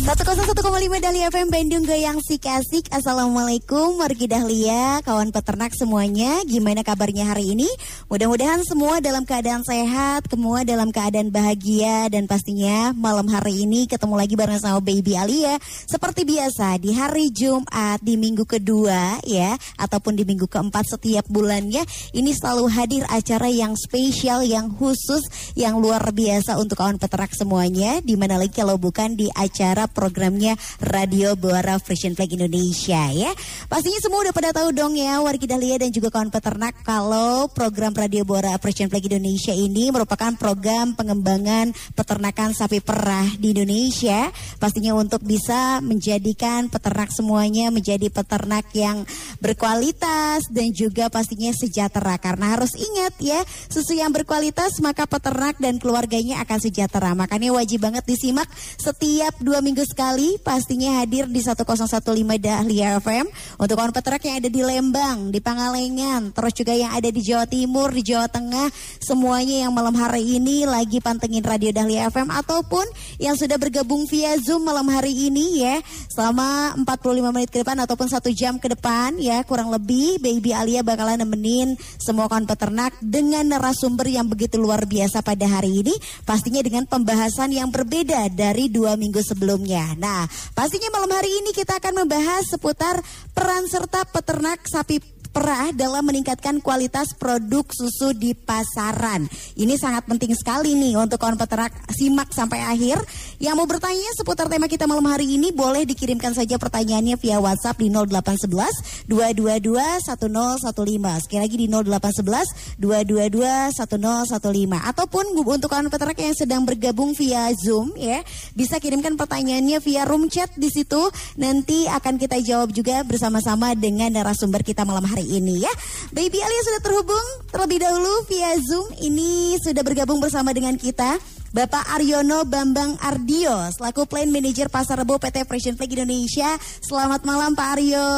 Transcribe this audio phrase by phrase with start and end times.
[0.00, 0.56] 101,5
[0.96, 6.40] Dahlia FM Bandung Goyang Sik Asik Assalamualaikum Wargi Dahlia Kawan peternak semuanya.
[6.48, 7.68] Gimana kabarnya hari ini?
[8.08, 14.16] Mudah-mudahan semua dalam keadaan sehat Semua dalam keadaan bahagia Dan pastinya malam hari ini Ketemu
[14.16, 15.60] lagi bareng sama Baby Alia.
[15.84, 21.84] Seperti biasa di hari Jumat Di minggu kedua ya Ataupun di minggu keempat setiap bulannya
[22.16, 28.00] Ini selalu hadir acara yang spesial Yang khusus Yang luar biasa untuk kawan peternak semuanya.
[28.00, 33.30] Di mana lagi kalau bukan di acara programnya Radio Buara Frisian Flag Indonesia ya.
[33.66, 37.92] Pastinya semua udah pada tahu dong ya warga Dahlia dan juga kawan peternak kalau program
[37.92, 44.30] Radio Buara Frisian Flag Indonesia ini merupakan program pengembangan peternakan sapi perah di Indonesia.
[44.56, 49.02] Pastinya untuk bisa menjadikan peternak semuanya menjadi peternak yang
[49.42, 55.76] berkualitas dan juga pastinya sejahtera karena harus ingat ya susu yang berkualitas maka peternak dan
[55.80, 57.12] keluarganya akan sejahtera.
[57.16, 58.46] Makanya wajib banget disimak
[58.78, 62.04] setiap dua minggu minggu sekali pastinya hadir di 1015
[62.36, 63.24] Dahlia FM
[63.56, 67.48] untuk kawan peternak yang ada di Lembang, di Pangalengan, terus juga yang ada di Jawa
[67.48, 68.68] Timur, di Jawa Tengah,
[69.00, 72.84] semuanya yang malam hari ini lagi pantengin Radio Dahlia FM ataupun
[73.16, 75.80] yang sudah bergabung via Zoom malam hari ini ya.
[76.12, 80.84] Selama 45 menit ke depan ataupun satu jam ke depan ya kurang lebih Baby Alia
[80.84, 85.96] bakalan nemenin semua kawan peternak dengan narasumber yang begitu luar biasa pada hari ini
[86.28, 89.94] pastinya dengan pembahasan yang berbeda dari dua minggu sebelumnya sebelumnya.
[89.98, 92.98] Nah, pastinya malam hari ini kita akan membahas seputar
[93.30, 99.30] peran serta peternak sapi perah dalam meningkatkan kualitas produk susu di pasaran.
[99.54, 102.98] Ini sangat penting sekali nih untuk kawan peternak simak sampai akhir.
[103.38, 107.78] Yang mau bertanya seputar tema kita malam hari ini boleh dikirimkan saja pertanyaannya via WhatsApp
[107.78, 111.24] di 0811 222 1015.
[111.24, 117.94] Sekali lagi di 0811 222 1015 ataupun untuk kawan peternak yang sedang bergabung via Zoom
[117.94, 118.20] ya,
[118.58, 121.06] bisa kirimkan pertanyaannya via room chat di situ.
[121.38, 125.72] Nanti akan kita jawab juga bersama-sama dengan narasumber kita malam hari hari ini ya.
[126.16, 128.88] Baby Alia sudah terhubung terlebih dahulu via Zoom.
[128.96, 131.20] Ini sudah bergabung bersama dengan kita.
[131.52, 136.56] Bapak Aryono Bambang Ardio selaku Plan Manager Pasar Rebo PT Fashion Flag Indonesia.
[136.80, 138.08] Selamat malam Pak Aryo.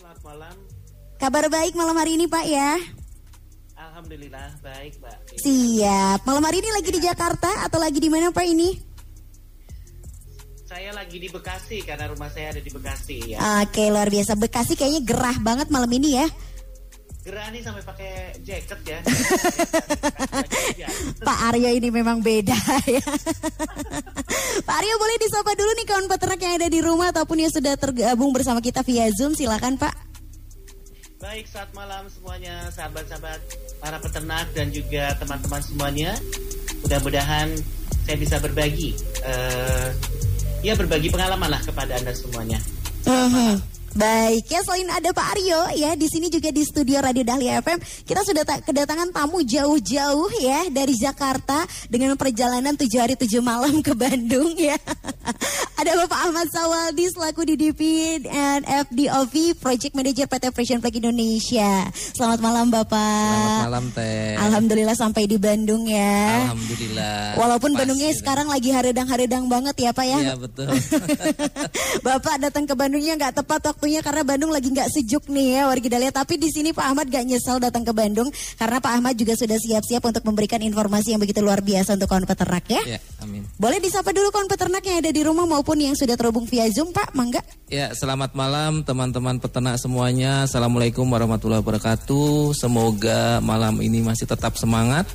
[0.00, 0.54] Selamat malam.
[1.20, 2.80] Kabar baik malam hari ini Pak ya?
[3.76, 5.16] Alhamdulillah baik Mbak.
[5.36, 6.18] Siap.
[6.24, 8.91] Malam hari ini lagi di Jakarta atau lagi di mana Pak ini?
[10.72, 13.60] Saya lagi di Bekasi karena rumah saya ada di Bekasi ya.
[13.60, 14.40] Oke, luar biasa.
[14.40, 16.24] Bekasi kayaknya gerah banget malam ini ya.
[17.28, 18.98] Gerah nih sampai pakai jaket ya.
[21.28, 22.56] Pak Aryo ini memang beda
[22.88, 23.04] ya.
[24.66, 27.76] Pak Aryo boleh disapa dulu nih kawan peternak yang ada di rumah ataupun yang sudah
[27.76, 29.36] tergabung bersama kita via Zoom.
[29.36, 29.92] Silakan Pak.
[31.20, 33.40] Baik, saat malam semuanya, sahabat-sahabat
[33.76, 36.16] para peternak dan juga teman-teman semuanya.
[36.80, 37.60] Mudah-mudahan
[38.08, 39.92] saya bisa berbagi uh,
[40.62, 42.58] ya berbagi pengalaman lah kepada anda semuanya.
[43.04, 43.54] Uh -huh.
[43.92, 47.76] Baik ya selain ada Pak Aryo ya di sini juga di studio Radio Dahlia FM
[48.08, 53.92] kita sudah kedatangan tamu jauh-jauh ya dari Jakarta dengan perjalanan tujuh hari tujuh malam ke
[53.92, 54.80] Bandung ya.
[55.82, 57.80] ada Bapak Ahmad Sawaldi selaku DDP
[58.30, 61.90] and FDOV Project Manager PT Fashion Flag Indonesia.
[61.92, 62.96] Selamat malam Bapak.
[62.96, 64.38] Selamat malam Teh.
[64.38, 66.48] Alhamdulillah sampai di Bandung ya.
[66.48, 67.34] Alhamdulillah.
[67.34, 68.24] Walaupun Pas, Bandungnya gitu.
[68.24, 70.18] sekarang lagi haredang-haredang banget ya Pak ya.
[70.22, 70.70] Iya betul.
[72.06, 75.62] Bapak datang ke Bandungnya nggak tepat waktu waktunya karena Bandung lagi nggak sejuk nih ya
[75.66, 76.14] warga Dahlia.
[76.14, 79.58] Tapi di sini Pak Ahmad gak nyesal datang ke Bandung karena Pak Ahmad juga sudah
[79.58, 82.78] siap-siap untuk memberikan informasi yang begitu luar biasa untuk kawan peternak ya.
[82.86, 83.42] Ya, amin.
[83.58, 86.94] Boleh disapa dulu kawan peternak yang ada di rumah maupun yang sudah terhubung via Zoom
[86.94, 87.42] Pak, mangga.
[87.66, 90.46] Ya, selamat malam teman-teman peternak semuanya.
[90.46, 92.54] Assalamualaikum warahmatullahi wabarakatuh.
[92.54, 95.10] Semoga malam ini masih tetap semangat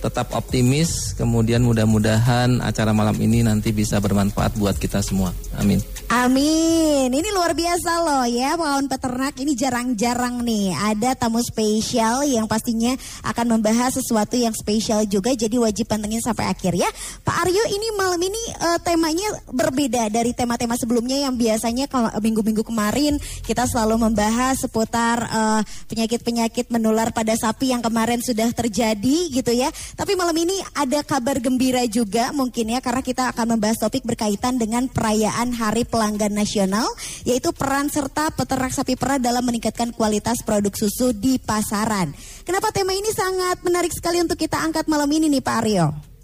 [0.00, 1.16] tetap optimis.
[1.16, 5.32] Kemudian mudah-mudahan acara malam ini nanti bisa bermanfaat buat kita semua.
[5.56, 5.80] Amin.
[6.06, 7.10] Amin.
[7.10, 9.34] Ini luar biasa loh ya, kawan peternak.
[9.42, 12.94] Ini jarang-jarang nih ada tamu spesial yang pastinya
[13.26, 15.34] akan membahas sesuatu yang spesial juga.
[15.34, 16.86] Jadi wajib pantengin sampai akhir ya.
[17.26, 21.90] Pak Aryo, ini malam ini uh, temanya berbeda dari tema-tema sebelumnya yang biasanya
[22.22, 28.46] minggu-minggu kemarin kita selalu membahas seputar penyakit eh, penyakit-penyakit menular pada sapi yang kemarin sudah
[28.54, 29.68] terjadi gitu ya.
[29.94, 34.58] Tapi malam ini ada kabar gembira juga mungkin ya karena kita akan membahas topik berkaitan
[34.58, 36.90] dengan perayaan Hari Pelanggan Nasional
[37.22, 42.10] yaitu peran serta peternak sapi perah dalam meningkatkan kualitas produk susu di pasaran.
[42.42, 46.16] Kenapa tema ini sangat menarik sekali untuk kita angkat malam ini nih Pak Aryo?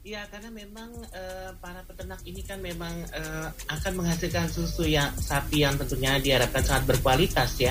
[0.00, 5.62] Ya, karena memang uh, para peternak ini kan memang uh, akan menghasilkan susu yang sapi
[5.62, 7.70] yang tentunya diharapkan sangat berkualitas ya.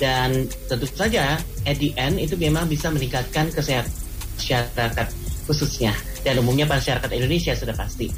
[0.00, 1.36] Dan tentu saja
[1.68, 3.92] at the end itu memang bisa meningkatkan kesehatan
[4.42, 5.08] masyarakat
[5.46, 5.92] khususnya
[6.22, 8.10] dan umumnya masyarakat Indonesia sudah pasti.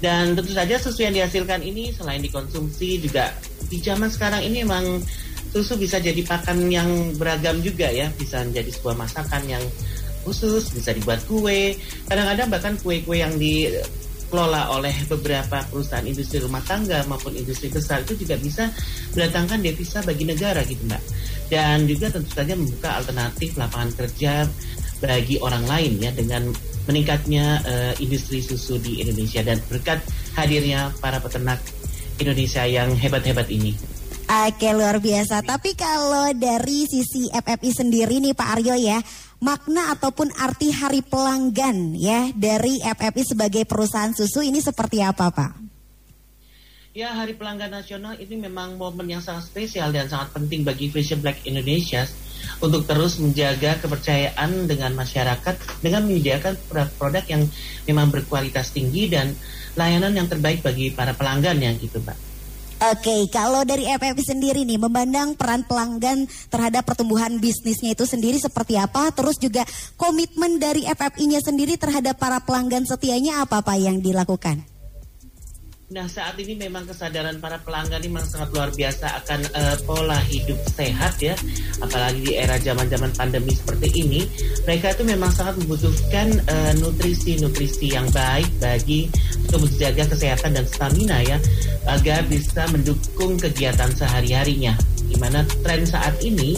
[0.00, 3.36] Dan tentu saja susu yang dihasilkan ini selain dikonsumsi juga
[3.68, 5.04] di zaman sekarang ini memang
[5.52, 6.88] susu bisa jadi pakan yang
[7.20, 9.64] beragam juga ya, bisa menjadi sebuah masakan yang
[10.24, 11.76] khusus, bisa dibuat kue.
[12.08, 13.36] Kadang-kadang bahkan kue-kue yang
[14.30, 18.70] dikelola oleh beberapa perusahaan industri rumah tangga maupun industri besar itu juga bisa
[19.10, 21.02] mendatangkan devisa bagi negara gitu mbak.
[21.50, 24.46] Dan juga tentu saja membuka alternatif lapangan kerja
[25.02, 26.46] bagi orang lain ya dengan
[26.86, 29.98] meningkatnya uh, industri susu di Indonesia dan berkat
[30.38, 31.58] hadirnya para peternak
[32.22, 33.74] Indonesia yang hebat-hebat ini.
[34.30, 35.42] Oke luar biasa.
[35.42, 39.02] Tapi kalau dari sisi FFI sendiri nih Pak Aryo ya,
[39.40, 45.52] makna ataupun arti hari pelanggan ya dari FFI sebagai perusahaan susu ini seperti apa Pak?
[46.90, 51.22] Ya Hari Pelanggan Nasional ini memang momen yang sangat spesial dan sangat penting bagi Vision
[51.22, 52.02] Black Indonesia
[52.58, 56.58] untuk terus menjaga kepercayaan dengan masyarakat dengan menyediakan
[56.98, 57.46] produk yang
[57.86, 59.32] memang berkualitas tinggi dan
[59.78, 62.29] layanan yang terbaik bagi para pelanggan yang gitu Pak.
[62.80, 68.80] Oke, kalau dari FFP sendiri nih memandang peran pelanggan terhadap pertumbuhan bisnisnya itu sendiri seperti
[68.80, 69.12] apa?
[69.12, 69.68] Terus juga
[70.00, 74.79] komitmen dari FFI-nya sendiri terhadap para pelanggan setianya apa Pak yang dilakukan?
[75.90, 80.22] Nah saat ini memang kesadaran para pelanggan ini memang sangat luar biasa akan uh, pola
[80.22, 81.34] hidup sehat ya.
[81.82, 84.22] Apalagi di era zaman-zaman pandemi seperti ini
[84.68, 89.08] Mereka itu memang sangat membutuhkan eh, nutrisi-nutrisi uh, yang baik bagi
[89.48, 91.40] untuk menjaga kesehatan dan stamina ya
[91.88, 94.76] Agar bisa mendukung kegiatan sehari-harinya.
[95.10, 96.54] Di mana tren saat ini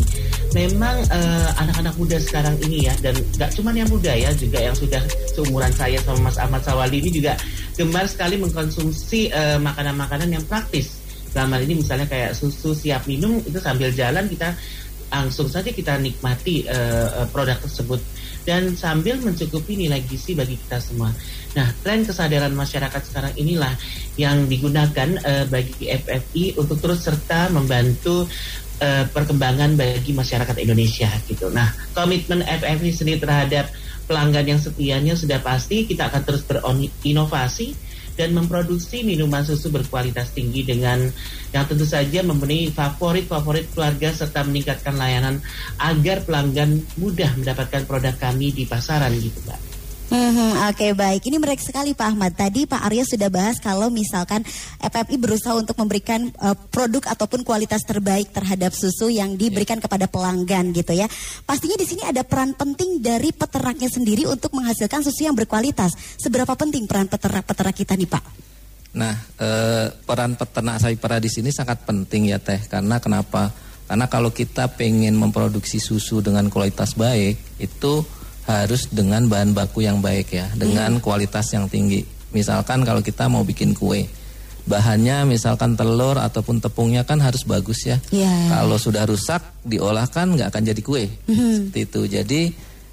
[0.52, 4.76] memang eh, anak-anak muda sekarang ini ya Dan gak cuma yang muda ya juga yang
[4.76, 5.00] sudah
[5.32, 7.32] seumuran saya sama Mas Ahmad Sawali ini juga
[7.77, 11.01] gemar sekali mengkonsumsi eh, makanan-makanan yang praktis.
[11.33, 14.53] Dalam hal ini misalnya kayak susu siap minum itu sambil jalan kita
[15.13, 18.01] langsung saja kita nikmati uh, produk tersebut
[18.49, 21.13] dan sambil mencukupi nilai gizi bagi kita semua.
[21.53, 23.77] Nah, tren kesadaran masyarakat sekarang inilah
[24.17, 28.25] yang digunakan uh, bagi FFI untuk terus serta membantu
[28.81, 31.53] uh, perkembangan bagi masyarakat Indonesia gitu.
[31.53, 33.69] Nah, komitmen FFI sendiri terhadap
[34.05, 37.75] pelanggan yang setianya sudah pasti kita akan terus berinovasi
[38.13, 41.09] dan memproduksi minuman susu berkualitas tinggi dengan
[41.51, 45.41] yang tentu saja memenuhi favorit-favorit keluarga serta meningkatkan layanan
[45.81, 49.72] agar pelanggan mudah mendapatkan produk kami di pasaran gitu Mbak.
[50.12, 52.37] Hmm, Oke okay, baik, ini menarik sekali Pak Ahmad.
[52.37, 54.44] Tadi Pak Arya sudah bahas kalau misalkan
[54.76, 59.88] FFI berusaha untuk memberikan uh, produk ataupun kualitas terbaik terhadap susu yang diberikan yeah.
[59.88, 61.09] kepada pelanggan gitu ya.
[61.49, 65.97] Pastinya di sini ada peran penting dari peternaknya sendiri untuk menghasilkan susu yang berkualitas.
[66.20, 68.25] Seberapa penting peran peternak-peternak kita nih Pak?
[68.93, 72.61] Nah, eh, peran peternak sapi perah di sini sangat penting ya Teh.
[72.69, 73.49] Karena kenapa?
[73.88, 78.05] Karena kalau kita pengen memproduksi susu dengan kualitas baik itu
[78.53, 81.03] harus dengan bahan baku yang baik ya, dengan hmm.
[81.03, 82.05] kualitas yang tinggi.
[82.37, 84.05] Misalkan kalau kita mau bikin kue,
[84.69, 87.99] bahannya misalkan telur ataupun tepungnya kan harus bagus ya.
[88.13, 88.53] Yeah.
[88.53, 91.05] Kalau sudah rusak diolah kan nggak akan jadi kue.
[91.29, 91.69] Hmm.
[91.69, 92.01] Seperti itu.
[92.09, 92.41] Jadi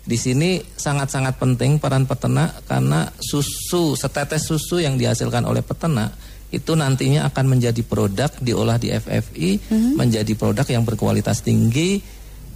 [0.10, 6.18] di sini sangat-sangat penting peran peternak karena susu setetes susu yang dihasilkan oleh peternak
[6.50, 9.94] itu nantinya akan menjadi produk diolah di FFI hmm.
[9.94, 12.02] menjadi produk yang berkualitas tinggi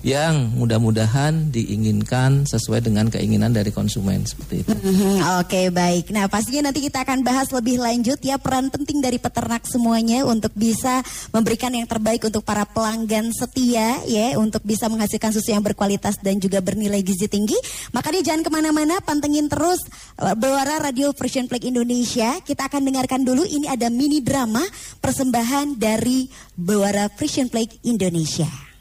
[0.03, 4.75] yang mudah-mudahan diinginkan sesuai dengan keinginan dari konsumen seperti itu.
[4.75, 6.11] Mm-hmm, Oke okay, baik.
[6.11, 10.51] Nah pastinya nanti kita akan bahas lebih lanjut ya peran penting dari peternak semuanya untuk
[10.59, 10.99] bisa
[11.31, 16.35] memberikan yang terbaik untuk para pelanggan setia ya untuk bisa menghasilkan susu yang berkualitas dan
[16.35, 17.55] juga bernilai gizi tinggi.
[17.95, 19.79] Makanya jangan ke mana-mana, pantengin terus
[20.19, 22.43] uh, Bewara Radio Frisian Flag Indonesia.
[22.43, 24.67] Kita akan dengarkan dulu ini ada mini drama
[24.99, 26.27] persembahan dari
[26.59, 28.72] Bewara Frisian Flag Indonesia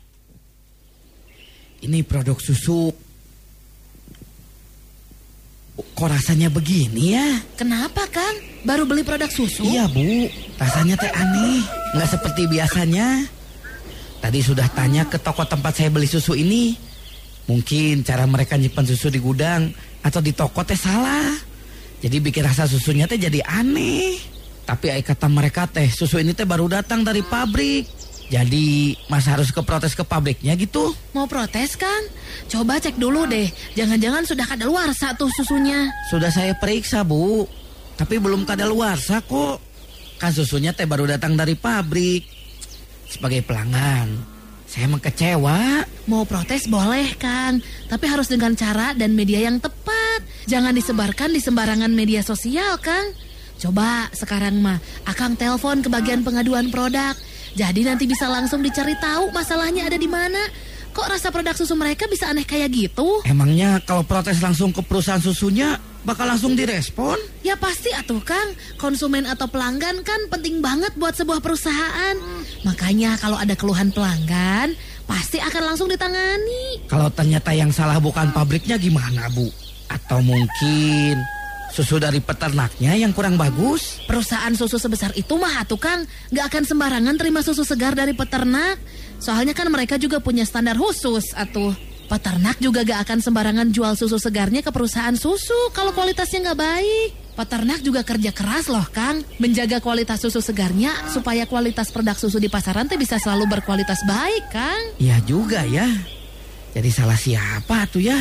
[1.83, 2.95] ini produk susu
[5.73, 7.29] kok rasanya begini ya?
[7.55, 8.37] Kenapa Kang?
[8.63, 9.67] Baru beli produk susu?
[9.67, 11.63] Iya Bu, rasanya teh aneh,
[11.95, 13.27] nggak seperti biasanya.
[14.23, 16.79] Tadi sudah tanya ke toko tempat saya beli susu ini.
[17.51, 21.35] Mungkin cara mereka nyimpan susu di gudang atau di toko teh salah.
[21.99, 24.19] Jadi bikin rasa susunya teh jadi aneh.
[24.63, 27.87] Tapi kata mereka teh susu ini teh baru datang dari pabrik.
[28.33, 30.97] Jadi Mas harus ke protes ke pabriknya gitu?
[31.13, 32.01] Mau protes kan?
[32.49, 33.53] Coba cek dulu deh.
[33.77, 35.93] Jangan-jangan sudah kadaluarsa tuh susunya.
[36.09, 37.45] Sudah saya periksa Bu,
[38.01, 39.61] tapi belum kadaluarsa kok.
[40.17, 42.25] Kan susunya teh baru datang dari pabrik.
[43.13, 44.09] Sebagai pelanggan,
[44.65, 45.85] saya mengkecewa.
[46.09, 47.61] Mau protes boleh kan,
[47.93, 50.25] tapi harus dengan cara dan media yang tepat.
[50.49, 53.13] Jangan disebarkan di sembarangan media sosial, Kang.
[53.61, 57.13] Coba sekarang mah, Akang telepon ke bagian pengaduan produk.
[57.53, 60.41] Jadi nanti bisa langsung dicari tahu masalahnya ada di mana.
[60.93, 63.25] Kok rasa produk susu mereka bisa aneh kayak gitu?
[63.25, 67.17] Emangnya kalau protes langsung ke perusahaan susunya bakal langsung direspon?
[67.41, 72.15] Ya pasti atuh Kang, konsumen atau pelanggan kan penting banget buat sebuah perusahaan.
[72.69, 74.77] Makanya kalau ada keluhan pelanggan,
[75.09, 76.85] pasti akan langsung ditangani.
[76.93, 79.49] Kalau ternyata yang salah bukan pabriknya gimana Bu?
[79.89, 81.17] Atau mungkin
[81.73, 84.05] Susu dari peternaknya yang kurang bagus?
[84.05, 88.77] Perusahaan susu sebesar itu mah tukang nggak akan sembarangan terima susu segar dari peternak.
[89.17, 91.73] Soalnya kan mereka juga punya standar khusus atuh.
[92.13, 97.11] Peternak juga gak akan sembarangan jual susu segarnya ke perusahaan susu kalau kualitasnya nggak baik.
[97.33, 102.53] Peternak juga kerja keras loh Kang, menjaga kualitas susu segarnya supaya kualitas produk susu di
[102.53, 104.83] pasaran teh bisa selalu berkualitas baik Kang.
[105.01, 105.89] Iya juga ya.
[106.77, 108.21] Jadi salah siapa tuh ya?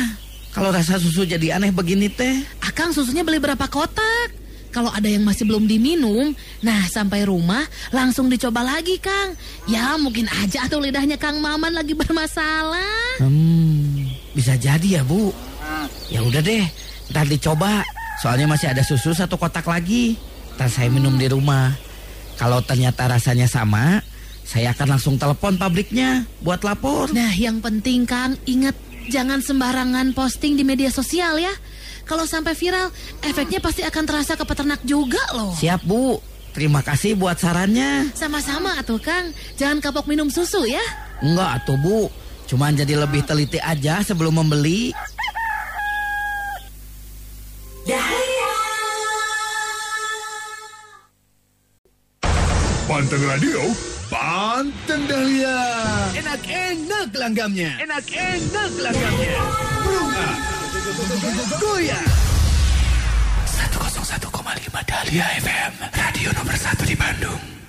[0.52, 2.44] Kalau rasa susu jadi aneh begini teh.
[2.60, 4.44] Akang susunya beli berapa kotak?
[4.72, 6.32] Kalau ada yang masih belum diminum,
[6.64, 7.60] nah sampai rumah
[7.92, 9.36] langsung dicoba lagi Kang.
[9.68, 13.20] Ya mungkin aja tuh lidahnya Kang Maman lagi bermasalah.
[13.20, 15.28] Hmm, bisa jadi ya Bu.
[16.08, 16.64] Ya udah deh,
[17.12, 17.84] ntar dicoba.
[18.24, 20.16] Soalnya masih ada susu satu kotak lagi.
[20.56, 21.76] Ntar saya minum di rumah.
[22.40, 24.00] Kalau ternyata rasanya sama,
[24.40, 27.12] saya akan langsung telepon pabriknya buat lapor.
[27.12, 28.72] Nah yang penting Kang, ingat
[29.08, 31.50] jangan sembarangan posting di media sosial ya.
[32.02, 32.90] Kalau sampai viral,
[33.22, 35.54] efeknya pasti akan terasa ke peternak juga loh.
[35.54, 36.18] Siap Bu,
[36.50, 38.10] terima kasih buat sarannya.
[38.12, 40.82] Sama-sama atuh Kang, jangan kapok minum susu ya.
[41.22, 42.10] Enggak atuh Bu,
[42.50, 44.90] cuman jadi lebih teliti aja sebelum membeli.
[52.92, 53.62] Panteng Radio,
[54.62, 55.58] Panteng Dahlia.
[56.22, 57.82] Enak-enak langgamnya.
[57.82, 59.42] Enak-enak langgamnya.
[59.82, 60.34] Berubah.
[61.58, 62.10] Goyang.
[63.42, 64.22] 101,5
[64.86, 67.61] Dahlia FM, radio nomor 1 di Bandung.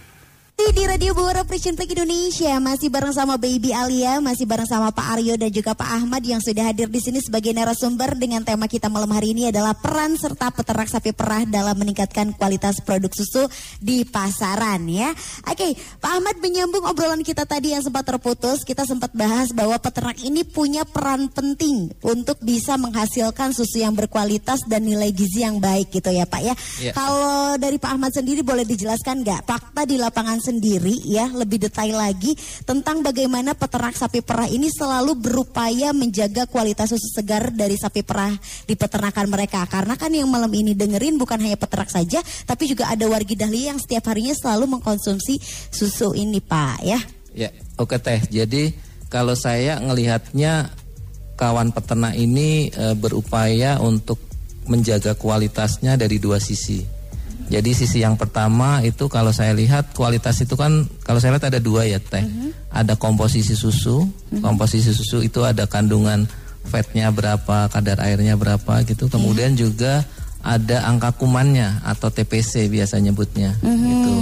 [0.54, 5.18] Di Radio Bogor Operation Play Indonesia masih bareng sama Baby Alia, masih bareng sama Pak
[5.18, 8.86] Aryo dan juga Pak Ahmad yang sudah hadir di sini sebagai narasumber dengan tema kita
[8.86, 13.50] malam hari ini adalah peran serta peternak sapi perah dalam meningkatkan kualitas produk susu
[13.82, 15.10] di pasaran ya.
[15.50, 20.22] Oke, Pak Ahmad menyambung obrolan kita tadi yang sempat terputus, kita sempat bahas bahwa peternak
[20.22, 25.90] ini punya peran penting untuk bisa menghasilkan susu yang berkualitas dan nilai gizi yang baik
[25.90, 26.54] gitu ya Pak ya.
[26.78, 26.94] Ya.
[26.94, 31.96] Kalau dari Pak Ahmad sendiri boleh dijelaskan nggak fakta di lapangan sendiri ya lebih detail
[31.96, 32.36] lagi
[32.68, 38.36] tentang bagaimana peternak sapi perah ini selalu berupaya menjaga kualitas susu segar dari sapi perah
[38.68, 42.92] di peternakan mereka karena kan yang malam ini dengerin bukan hanya peternak saja tapi juga
[42.92, 45.40] ada wargi dahlia yang setiap harinya selalu mengkonsumsi
[45.72, 47.00] susu ini Pak ya.
[47.34, 48.22] Ya, oke teh.
[48.30, 48.74] Jadi
[49.10, 50.70] kalau saya ngelihatnya
[51.34, 54.22] kawan peternak ini e, berupaya untuk
[54.70, 56.86] menjaga kualitasnya dari dua sisi.
[57.52, 61.60] Jadi sisi yang pertama itu kalau saya lihat kualitas itu kan kalau saya lihat ada
[61.62, 62.26] dua ya teh.
[62.74, 64.10] Ada komposisi susu.
[64.42, 66.26] Komposisi susu itu ada kandungan
[66.66, 69.12] fatnya berapa, kadar airnya berapa gitu.
[69.12, 70.02] Kemudian juga
[70.44, 74.14] ada angka kumannya atau TPC biasa nyebutnya gitu.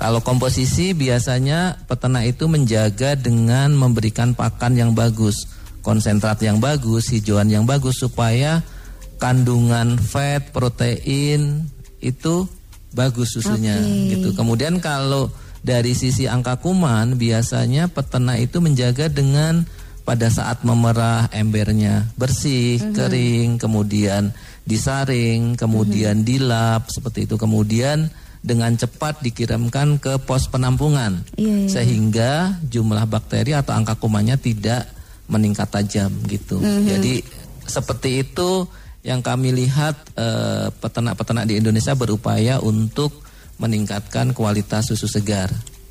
[0.00, 5.44] Kalau komposisi biasanya peternak itu menjaga dengan memberikan pakan yang bagus,
[5.84, 8.64] konsentrat yang bagus, hijauan yang bagus supaya
[9.20, 11.68] kandungan fat, protein
[12.00, 12.46] itu
[12.92, 14.16] bagus susunya Oke.
[14.16, 14.28] gitu.
[14.34, 15.28] Kemudian kalau
[15.60, 19.66] dari sisi angka kuman biasanya peternak itu menjaga dengan
[20.08, 24.32] pada saat memerah embernya bersih, kering, kemudian
[24.64, 27.36] disaring, kemudian dilap seperti itu.
[27.36, 28.08] Kemudian
[28.40, 31.68] dengan cepat dikirimkan ke pos penampungan Iya, iya.
[31.68, 32.32] sehingga
[32.64, 34.88] jumlah bakteri atau angka kumannya tidak
[35.28, 36.56] meningkat tajam gitu.
[36.62, 37.20] Jadi
[37.68, 38.64] seperti itu
[39.08, 43.24] yang kami lihat eh, peternak-peternak di Indonesia berupaya untuk
[43.56, 45.48] meningkatkan kualitas susu segar.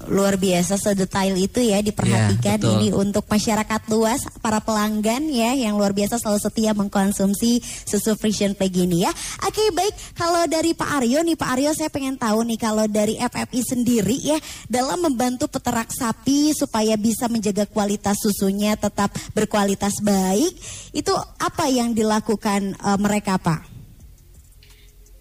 [0.07, 2.73] Luar biasa sedetail itu ya diperhatikan Ya, betul.
[2.79, 8.55] ini untuk masyarakat luas para pelanggan ya yang luar biasa selalu setia mengkonsumsi susu Frisian
[8.55, 9.11] Plague ini ya.
[9.43, 13.19] Oke baik kalau dari Pak Aryo nih Pak Aryo saya pengen tahu nih kalau dari
[13.19, 14.37] FFI sendiri ya
[14.71, 20.55] dalam membantu peternak sapi supaya bisa menjaga kualitas susunya tetap berkualitas baik
[20.95, 23.76] itu apa yang dilakukan eh, mereka Pak?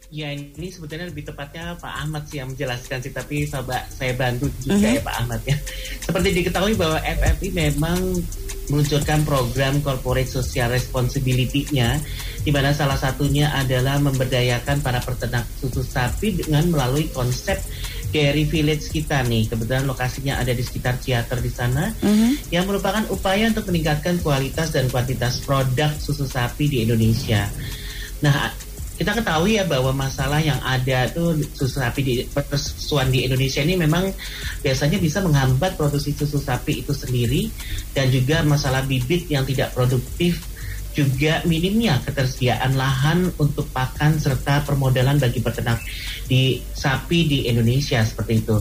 [0.06, 4.46] Ya ini sebetulnya lebih tepatnya Pak Ahmad sih yang menjelaskan sih, tapi coba saya bantu
[4.62, 5.56] juga ya Pak Ahmad ya.
[5.98, 7.98] Seperti diketahui bahwa FFI memang
[8.70, 11.98] meluncurkan program corporate social responsibility-nya,
[12.42, 17.58] di mana salah satunya adalah memberdayakan para peternak susu sapi dengan melalui konsep
[18.14, 19.50] dairy village kita nih.
[19.50, 21.90] Kebetulan lokasinya ada di sekitar Ciater di sana,
[22.54, 27.50] yang merupakan upaya untuk meningkatkan kualitas dan kuantitas produk susu sapi di Indonesia.
[28.22, 28.48] Nah,
[28.96, 33.76] kita ketahui ya bahwa masalah yang ada tuh susu sapi di persusuan di Indonesia ini
[33.76, 34.08] memang
[34.64, 37.52] biasanya bisa menghambat produksi susu sapi itu sendiri
[37.92, 40.40] dan juga masalah bibit yang tidak produktif
[40.96, 45.84] juga minimnya ketersediaan lahan untuk pakan serta permodalan bagi peternak
[46.24, 48.56] di sapi di Indonesia seperti itu.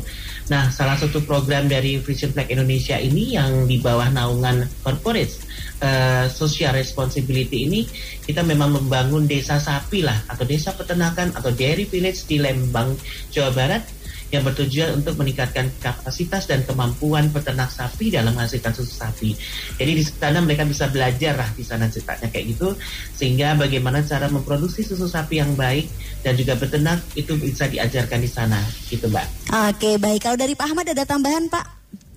[0.45, 5.33] Nah, salah satu program dari Vision Flag Indonesia ini yang di bawah naungan corporate
[5.81, 7.81] eh, social responsibility ini
[8.21, 12.93] kita memang membangun desa sapi lah atau desa peternakan atau dairy village di Lembang,
[13.33, 13.94] Jawa Barat
[14.35, 19.31] yang bertujuan untuk meningkatkan kapasitas dan kemampuan peternak sapi dalam menghasilkan susu sapi.
[19.79, 22.75] Jadi di sana mereka bisa belajar lah di sana ceritanya kayak gitu
[23.15, 25.87] sehingga bagaimana cara memproduksi susu sapi yang baik
[26.21, 28.59] dan juga beternak itu bisa diajarkan di sana
[28.91, 29.27] gitu Mbak.
[29.71, 30.19] Oke, baik.
[30.19, 31.65] Kalau dari Pak Ahmad ada tambahan, Pak?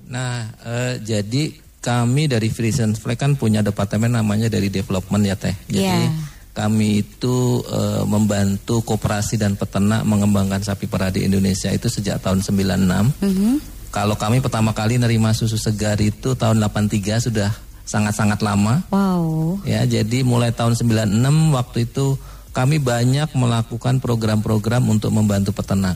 [0.09, 5.55] Nah, eh, jadi kami dari Frisian Flag kan punya departemen namanya dari development ya teh.
[5.71, 6.11] Jadi Iya.
[6.59, 12.43] Kami itu eh, membantu koperasi dan peternak mengembangkan sapi perah di Indonesia itu sejak tahun
[12.43, 13.63] 96.
[13.95, 17.55] Kalau kami pertama kali nerima susu segar itu tahun 83 sudah
[17.87, 18.85] sangat-sangat lama.
[18.91, 19.63] Wow.
[19.65, 22.19] Ya, jadi mulai tahun 96 waktu itu
[22.53, 25.95] kami banyak melakukan program-program untuk membantu peternak.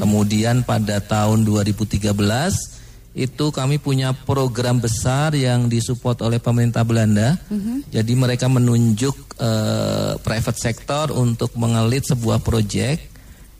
[0.00, 2.00] Kemudian pada tahun 2013
[3.16, 7.34] itu kami punya program besar yang disupport oleh pemerintah Belanda.
[7.88, 13.10] Jadi mereka menunjuk eh, private sector untuk mengelit sebuah proyek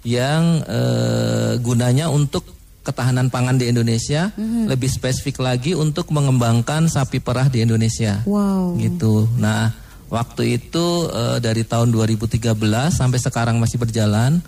[0.06, 2.44] yang eh, gunanya untuk
[2.86, 8.80] ketahanan pangan di Indonesia, lebih spesifik lagi untuk mengembangkan sapi perah di Indonesia Wow.
[8.80, 9.28] gitu.
[9.36, 9.74] Nah,
[10.08, 12.48] waktu itu eh, dari tahun 2013
[12.88, 14.40] sampai sekarang masih berjalan.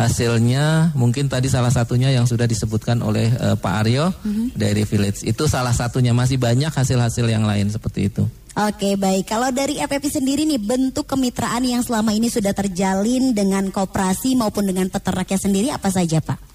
[0.00, 4.16] Hasilnya mungkin tadi salah satunya yang sudah disebutkan oleh eh, Pak Aryo
[4.56, 5.28] dari Village.
[5.28, 8.24] Itu salah satunya masih banyak hasil-hasil yang lain seperti itu.
[8.58, 13.70] Oke baik, kalau dari FFP sendiri nih bentuk kemitraan yang selama ini sudah terjalin dengan
[13.70, 16.50] koperasi maupun dengan peternaknya sendiri apa saja Pak?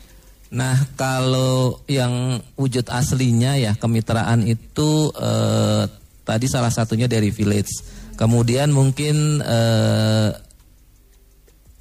[0.52, 5.84] Nah, kalau yang wujud aslinya ya kemitraan itu eh,
[6.28, 7.72] tadi salah satunya dari village.
[8.20, 10.30] Kemudian mungkin eh,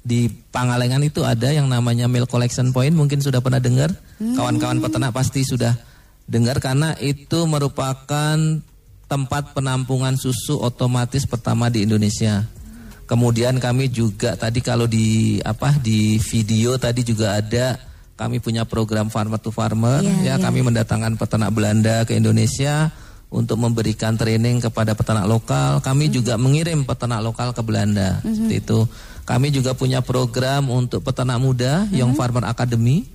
[0.05, 3.89] di Pangalengan itu ada yang namanya milk collection point, mungkin sudah pernah dengar.
[4.21, 5.73] Kawan-kawan peternak pasti sudah
[6.29, 8.37] dengar karena itu merupakan
[9.09, 12.45] tempat penampungan susu otomatis pertama di Indonesia.
[13.05, 17.77] Kemudian kami juga tadi kalau di apa di video tadi juga ada
[18.17, 20.41] kami punya program farmer to farmer Iya, ya iya.
[20.41, 22.89] kami mendatangkan peternak Belanda ke Indonesia
[23.29, 25.83] untuk memberikan training kepada peternak lokal.
[25.83, 28.23] Kami juga mengirim peternak lokal ke Belanda.
[28.23, 28.79] Seperti itu.
[29.25, 33.09] Kami juga punya program untuk peternak muda Young Farmer Academy.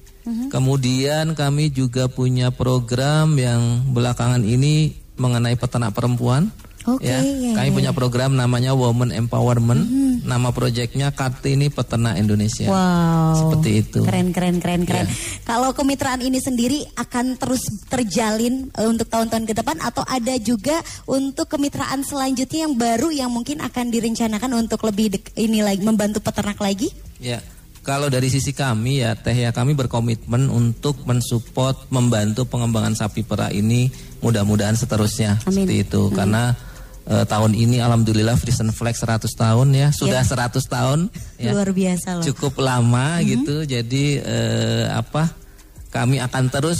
[0.50, 6.50] Kemudian kami juga punya program yang belakangan ini mengenai peternak perempuan.
[6.88, 7.76] Oke, ya, iya, kami iya.
[7.76, 9.84] punya program namanya Women Empowerment.
[10.24, 12.72] Nama proyeknya Kartini Peternak Indonesia.
[12.72, 13.36] Wow.
[13.36, 14.00] Seperti itu.
[14.00, 15.04] Keren keren keren keren.
[15.04, 15.44] Iya.
[15.44, 20.80] Kalau kemitraan ini sendiri akan terus terjalin eh, untuk tahun-tahun ke depan atau ada juga
[21.04, 26.56] untuk kemitraan selanjutnya yang baru yang mungkin akan direncanakan untuk lebih ini lagi membantu peternak
[26.56, 26.88] lagi?
[27.20, 27.44] Ya,
[27.80, 33.48] kalau dari sisi kami ya Teh ya kami berkomitmen untuk mensupport membantu pengembangan sapi perah
[33.52, 33.88] ini
[34.20, 35.64] mudah-mudahan seterusnya Amin.
[35.64, 36.56] seperti itu karena
[37.08, 40.98] eh, tahun ini alhamdulillah Frisian Flag 100 tahun ya sudah 100 tahun
[41.42, 41.52] ya.
[41.54, 42.24] Luar biasa loh.
[42.26, 43.64] Cukup lama gitu.
[43.64, 45.32] Jadi eh, apa?
[45.90, 46.78] Kami akan terus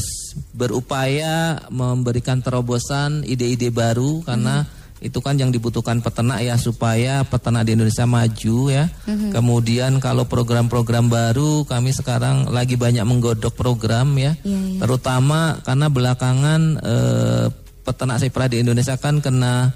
[0.55, 4.63] berupaya memberikan terobosan ide-ide baru karena
[5.01, 8.85] itu kan yang dibutuhkan peternak ya supaya peternak di Indonesia maju ya.
[9.09, 14.37] Kemudian kalau program-program baru kami sekarang lagi banyak menggodok program ya.
[14.45, 14.81] Iya, iya.
[14.85, 17.47] Terutama karena belakangan eh,
[17.91, 19.75] peternak sapi perah di Indonesia kan kena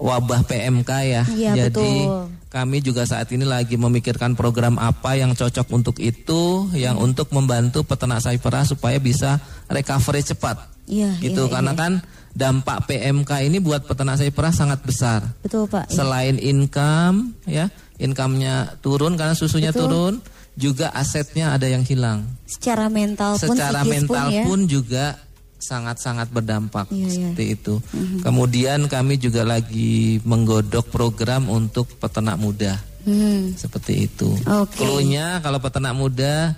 [0.00, 1.22] wabah PMK ya.
[1.24, 2.32] Iya, Jadi betul.
[2.52, 7.84] kami juga saat ini lagi memikirkan program apa yang cocok untuk itu, yang untuk membantu
[7.84, 10.56] peternak sapi perah supaya bisa recovery cepat.
[10.86, 11.80] Iya, gitu iya, karena iya.
[11.82, 11.92] kan
[12.36, 15.20] dampak PMK ini buat peternak sapi perah sangat besar.
[15.42, 15.90] Betul Pak.
[15.90, 15.96] Iya.
[15.96, 19.88] Selain income ya, income-nya turun karena susunya Betul.
[19.88, 20.14] turun,
[20.56, 22.24] juga asetnya ada yang hilang.
[22.48, 24.44] Secara mental pun Secara mental pun ya.
[24.48, 25.06] pun juga
[25.66, 27.10] sangat-sangat berdampak Iya, iya.
[27.10, 27.74] seperti itu.
[28.22, 32.78] Kemudian kami juga lagi menggodok program untuk peternak muda.
[33.02, 33.50] Hmm.
[33.58, 34.30] Seperti itu.
[34.78, 36.54] Cluenya kalau peternak muda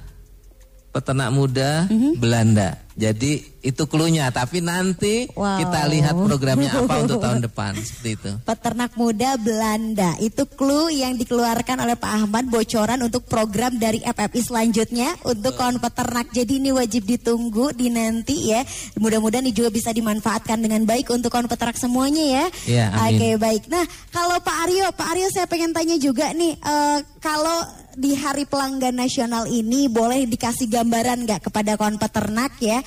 [0.89, 2.17] peternak muda Mhm.
[2.17, 2.81] Belanda.
[2.97, 5.59] Jadi itu cluenya, tapi nanti Wow.
[5.59, 8.31] kita lihat programnya apa untuk tahun depan seperti itu.
[8.47, 14.41] Peternak muda Belanda itu clue yang dikeluarkan oleh Pak Ahmad bocoran untuk program dari FFI
[14.43, 16.31] selanjutnya untuk kawan peternak.
[16.31, 18.63] Jadi ini wajib ditunggu di nanti ya.
[18.99, 22.45] Mudah-mudahan ini juga bisa dimanfaatkan dengan baik untuk kawan peternak semuanya ya.
[22.67, 23.03] Iya, amin.
[23.19, 23.63] Oke baik.
[23.71, 27.67] Nah kalau Pak Aryo, Pak Aryo saya pengen tanya juga nih eh, kalau
[27.99, 32.79] di Hari Pelanggan Nasional ini boleh dikasih gambaran nggak kepada kawan peternak ya?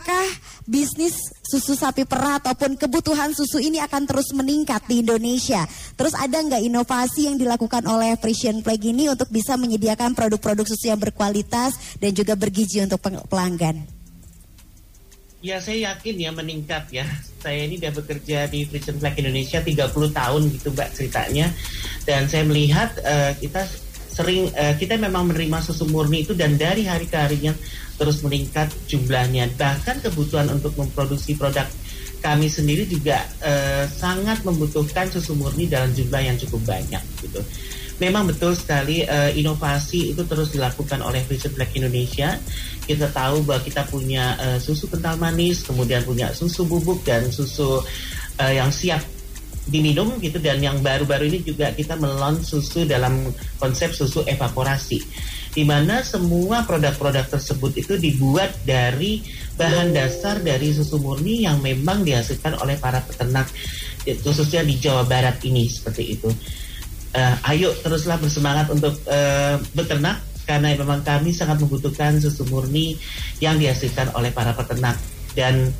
[0.00, 0.32] Apakah
[0.64, 1.12] bisnis
[1.44, 5.68] susu sapi perah ataupun kebutuhan susu ini akan terus meningkat di Indonesia?
[5.92, 10.88] Terus ada nggak inovasi yang dilakukan oleh Frisian Plague ini untuk bisa menyediakan produk-produk susu
[10.88, 12.96] yang berkualitas dan juga bergizi untuk
[13.28, 13.84] pelanggan?
[15.44, 17.04] Ya saya yakin ya meningkat ya.
[17.44, 21.52] Saya ini udah bekerja di Prison Flag Indonesia 30 tahun gitu Mbak ceritanya.
[22.08, 23.68] Dan saya melihat eh, kita
[24.20, 27.56] sering eh, kita memang menerima susu murni itu dan dari hari ke harinya
[27.96, 29.48] terus meningkat jumlahnya.
[29.56, 31.64] Bahkan kebutuhan untuk memproduksi produk
[32.20, 37.40] kami sendiri juga eh, sangat membutuhkan susu murni dalam jumlah yang cukup banyak gitu.
[38.00, 42.36] Memang betul sekali eh, inovasi itu terus dilakukan oleh Prison Flag Indonesia.
[42.84, 47.80] Kita tahu bahwa kita punya eh, susu kental manis, kemudian punya susu bubuk dan susu
[48.40, 49.19] yang siap
[49.70, 53.30] diminum gitu dan yang baru-baru ini juga kita melon susu dalam
[53.62, 54.98] konsep susu evaporasi
[55.50, 59.22] di mana semua produk-produk tersebut itu dibuat dari
[59.58, 63.50] bahan dasar dari susu murni yang memang dihasilkan oleh para peternak
[64.22, 66.30] khususnya di Jawa Barat ini seperti itu.
[67.10, 72.94] Eh, ayo teruslah bersemangat untuk eh, beternak karena memang kami sangat membutuhkan susu murni
[73.42, 74.94] yang dihasilkan oleh para peternak
[75.34, 75.74] dan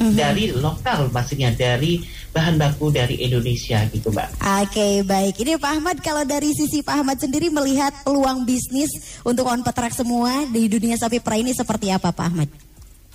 [0.00, 2.00] dari lokal pastinya dari
[2.32, 4.40] bahan baku dari Indonesia gitu mbak.
[4.64, 9.44] Oke baik, ini Pak Ahmad kalau dari sisi Pak Ahmad sendiri melihat peluang bisnis untuk
[9.44, 12.48] kawan peternak semua di dunia sapi perah ini seperti apa Pak Ahmad?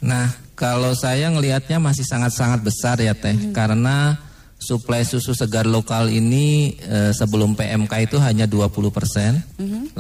[0.04, 4.20] Nah, kalau saya ngelihatnya masih sangat-sangat besar ya Teh, karena
[4.60, 9.96] suplai susu segar lokal ini eh, sebelum PMK itu hanya 20 persen, 80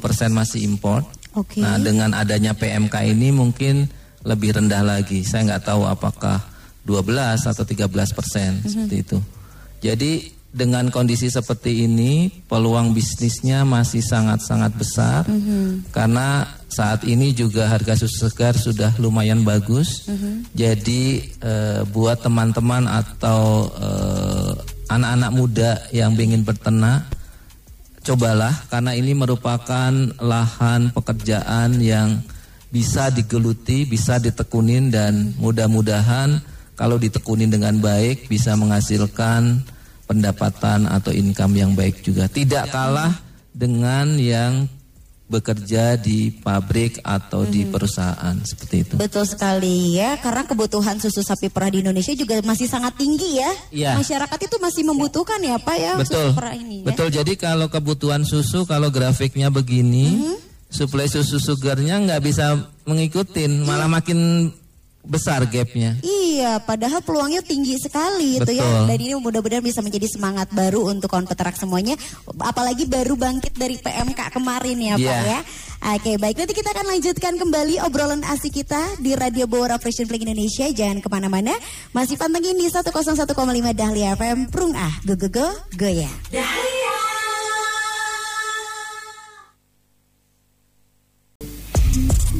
[0.00, 1.04] persen masih impor.
[1.36, 1.60] Oke.
[1.60, 3.92] Nah, dengan adanya PMK ini mungkin
[4.26, 5.22] lebih rendah lagi.
[5.22, 6.42] Saya nggak tahu apakah
[6.82, 9.18] 12 atau 13 persen seperti itu.
[9.78, 10.12] Jadi
[10.56, 15.22] dengan kondisi seperti ini, peluang bisnisnya masih sangat-sangat besar
[15.92, 20.08] karena saat ini juga harga susu segar sudah lumayan bagus.
[20.56, 24.52] Jadi eh, buat teman-teman atau eh,
[24.90, 27.04] anak-anak muda yang ingin berternak
[28.06, 29.90] cobalah karena ini merupakan
[30.22, 32.22] lahan pekerjaan yang
[32.70, 36.42] bisa digeluti, bisa ditekunin dan mudah-mudahan
[36.76, 39.64] kalau ditekunin dengan baik bisa menghasilkan
[40.06, 42.28] pendapatan atau income yang baik juga.
[42.28, 43.16] Tidak kalah
[43.56, 44.68] dengan yang
[45.26, 48.94] bekerja di pabrik atau di perusahaan seperti itu.
[48.94, 53.50] Betul sekali ya, karena kebutuhan susu sapi perah di Indonesia juga masih sangat tinggi ya.
[53.74, 53.92] Iya.
[53.98, 56.30] Masyarakat itu masih membutuhkan ya Pak ya Betul.
[56.30, 56.86] susu perah ini.
[56.86, 56.94] ya.
[56.94, 57.08] Betul.
[57.10, 60.45] Jadi kalau kebutuhan susu kalau grafiknya begini, Mm-hmm.
[60.68, 64.50] Suplai susu sugarnya nggak bisa mengikutin, malah makin
[65.06, 65.94] besar gapnya.
[66.02, 68.66] Iya, padahal peluangnya tinggi sekali itu ya.
[68.66, 68.86] Betul.
[68.90, 71.94] Dan ini mudah-mudahan bisa menjadi semangat baru untuk kawan peternak semuanya.
[72.42, 75.18] Apalagi baru bangkit dari PMK kemarin ya Pak Iya.
[75.22, 75.40] ya.
[75.86, 80.24] Oke baik, nanti kita akan lanjutkan kembali obrolan asik kita di Radio Bawara Fresh Flag
[80.24, 80.66] Indonesia.
[80.72, 81.54] Jangan ke mana-mana,
[81.94, 83.30] masih pantengin di 101,5
[83.76, 84.50] Dahlia FM.
[84.50, 85.46] Prung ah, go go go,
[85.78, 86.10] goya.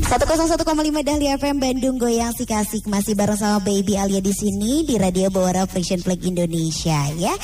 [0.06, 0.62] 101,5
[1.02, 5.34] Dahlia FM Bandung Goyang si Kasih masih bareng sama Baby Alia di sini di Radio
[5.34, 7.34] Bawara Fresh Flag Indonesia ya.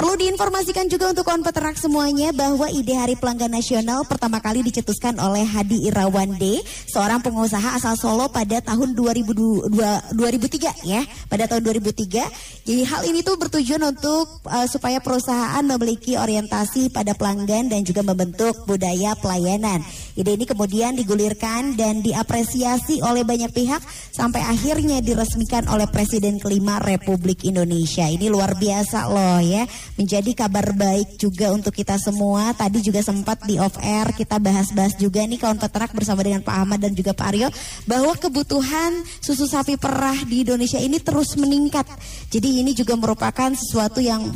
[0.00, 5.20] Perlu diinformasikan juga untuk kawan peternak semuanya bahwa ide Hari Pelanggan Nasional pertama kali dicetuskan
[5.20, 12.16] oleh Hadi Irawande, seorang pengusaha asal Solo pada tahun 2002, 2003 ya, pada tahun 2003.
[12.64, 18.00] Jadi hal ini tuh bertujuan untuk uh, supaya perusahaan memiliki orientasi pada pelanggan dan juga
[18.00, 19.84] membentuk budaya pelayanan.
[20.16, 23.84] Ide ini kemudian digulirkan dan diapresiasi oleh banyak pihak
[24.16, 28.08] sampai akhirnya diresmikan oleh Presiden kelima Republik Indonesia.
[28.08, 29.68] Ini luar biasa loh ya.
[29.98, 32.52] Menjadi kabar baik juga untuk kita semua.
[32.54, 36.54] Tadi juga sempat di off air kita bahas-bahas juga nih kawan peternak bersama dengan Pak
[36.54, 37.48] Ahmad dan juga Pak Aryo
[37.88, 41.84] bahwa kebutuhan susu sapi perah di Indonesia ini terus meningkat.
[42.30, 44.30] Jadi ini juga merupakan sesuatu yang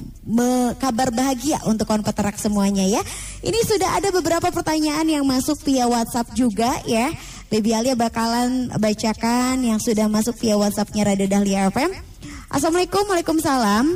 [0.81, 3.01] kabar bahagia untuk kawan peternak semuanya ya.
[3.45, 7.12] Ini sudah ada beberapa pertanyaan yang masuk via WhatsApp juga ya.
[7.53, 11.93] Baby Alia bakalan bacakan yang sudah masuk via WhatsAppnya Radio Dahlia FM.
[12.55, 13.87] Assalamualaikum, Waalaikumsalam.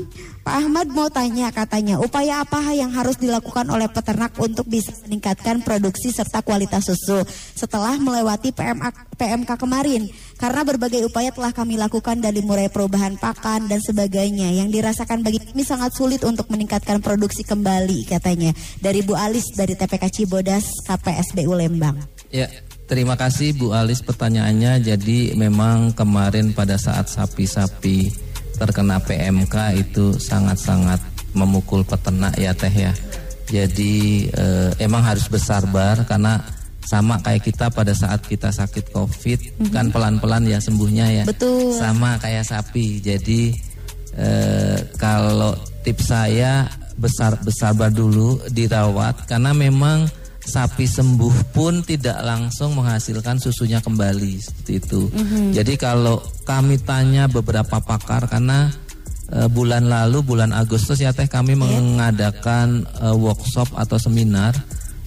[0.42, 5.62] Pak Ahmad mau tanya katanya, upaya apa yang harus dilakukan oleh peternak untuk bisa meningkatkan
[5.62, 7.22] produksi serta kualitas susu
[7.54, 10.10] setelah melewati PMA, PMK kemarin?
[10.42, 15.38] Karena berbagai upaya telah kami lakukan dari mulai perubahan pakan dan sebagainya yang dirasakan bagi
[15.38, 18.50] kami sangat sulit untuk meningkatkan produksi kembali katanya.
[18.82, 21.94] Dari Bu Alis dari TPK Cibodas KPSBU Lembang.
[22.34, 22.50] Ya,
[22.90, 24.82] terima kasih Bu Alis pertanyaannya.
[24.82, 28.27] Jadi memang kemarin pada saat sapi-sapi
[28.58, 30.98] terkena PMK itu sangat-sangat
[31.32, 32.92] memukul peternak ya teh ya.
[33.48, 36.42] Jadi eh, emang harus bersabar karena
[36.84, 39.72] sama kayak kita pada saat kita sakit COVID mm-hmm.
[39.72, 41.24] kan pelan-pelan ya sembuhnya ya.
[41.24, 41.76] Betul.
[41.76, 43.00] Sama kayak sapi.
[43.00, 43.52] Jadi
[44.16, 46.68] eh, kalau tips saya
[46.98, 50.10] besar bersabar dulu dirawat karena memang
[50.48, 55.02] sapi sembuh pun tidak langsung menghasilkan susunya kembali seperti itu.
[55.12, 55.44] Mm-hmm.
[55.52, 58.72] Jadi kalau kami tanya beberapa pakar karena
[59.36, 61.60] uh, bulan lalu bulan Agustus ya teh kami yeah.
[61.60, 64.56] mengadakan uh, workshop atau seminar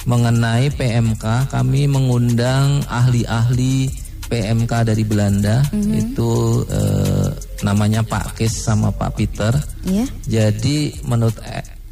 [0.05, 1.49] mengenai PMK.
[1.49, 3.89] Kami mengundang ahli-ahli
[4.29, 5.93] PMK dari Belanda mm-hmm.
[5.97, 7.27] itu uh,
[7.65, 9.51] namanya Pak Kes sama Pak Peter.
[9.83, 10.07] Yeah.
[10.29, 11.35] Jadi menurut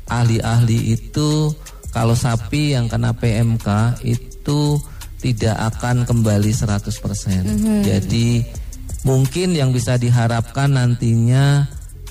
[0.09, 1.53] ahli-ahli itu
[1.89, 4.77] kalau sapi yang kena PMK itu
[5.19, 6.79] tidak akan kembali 100%.
[6.79, 7.79] Mm -hmm.
[7.83, 8.27] Jadi
[9.03, 11.67] mungkin yang bisa diharapkan nantinya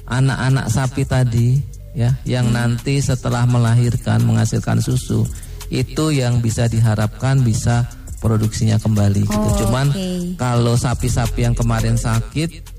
[0.09, 1.61] anak-anak sapi tadi
[1.93, 2.57] ya yang hmm.
[2.57, 5.29] nanti setelah melahirkan menghasilkan susu
[5.69, 7.85] itu yang bisa diharapkan bisa
[8.19, 9.37] produksinya kembali gitu.
[9.37, 9.69] oh, gitu.
[9.69, 10.35] Cuman okay.
[10.41, 12.79] kalau sapi-sapi yang kemarin sakit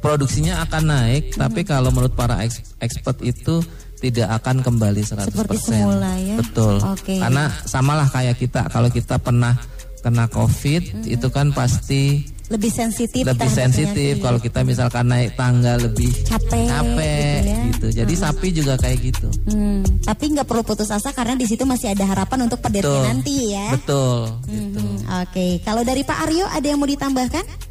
[0.00, 1.38] produksinya akan naik, hmm.
[1.44, 2.40] tapi kalau menurut para
[2.80, 3.60] expert itu
[4.00, 5.28] tidak akan kembali 100%.
[5.28, 6.40] Seperti semula ya.
[6.40, 6.80] Betul.
[6.98, 7.20] Okay.
[7.20, 9.54] Karena samalah kayak kita kalau kita pernah
[10.00, 11.14] kena Covid hmm.
[11.14, 17.38] itu kan pasti lebih sensitif lebih sensitif kalau kita misalkan naik tangga lebih capek capek
[17.38, 17.60] gitu, ya.
[17.70, 17.86] gitu.
[18.02, 18.22] jadi hmm.
[18.26, 20.02] sapi juga kayak gitu hmm.
[20.02, 23.70] tapi nggak perlu putus asa karena di situ masih ada harapan untuk pedernya nanti ya
[23.70, 24.50] betul hmm.
[24.50, 24.80] gitu.
[24.82, 25.50] oke okay.
[25.62, 27.69] kalau dari Pak Aryo ada yang mau ditambahkan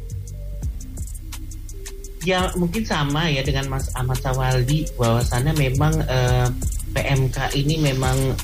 [2.24, 6.48] ya mungkin sama ya dengan Mas Ahmad Sawaldi bahwasannya memang eh,
[6.92, 8.36] PMK ini memang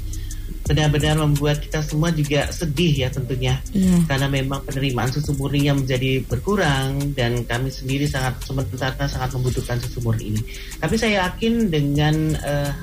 [0.67, 4.03] benar-benar membuat kita semua juga sedih ya tentunya yeah.
[4.11, 10.03] karena memang penerimaan susu murninya menjadi berkurang dan kami sendiri sangat sementara sangat membutuhkan susu
[10.03, 10.43] murni ini.
[10.83, 12.75] Tapi saya yakin dengan uh,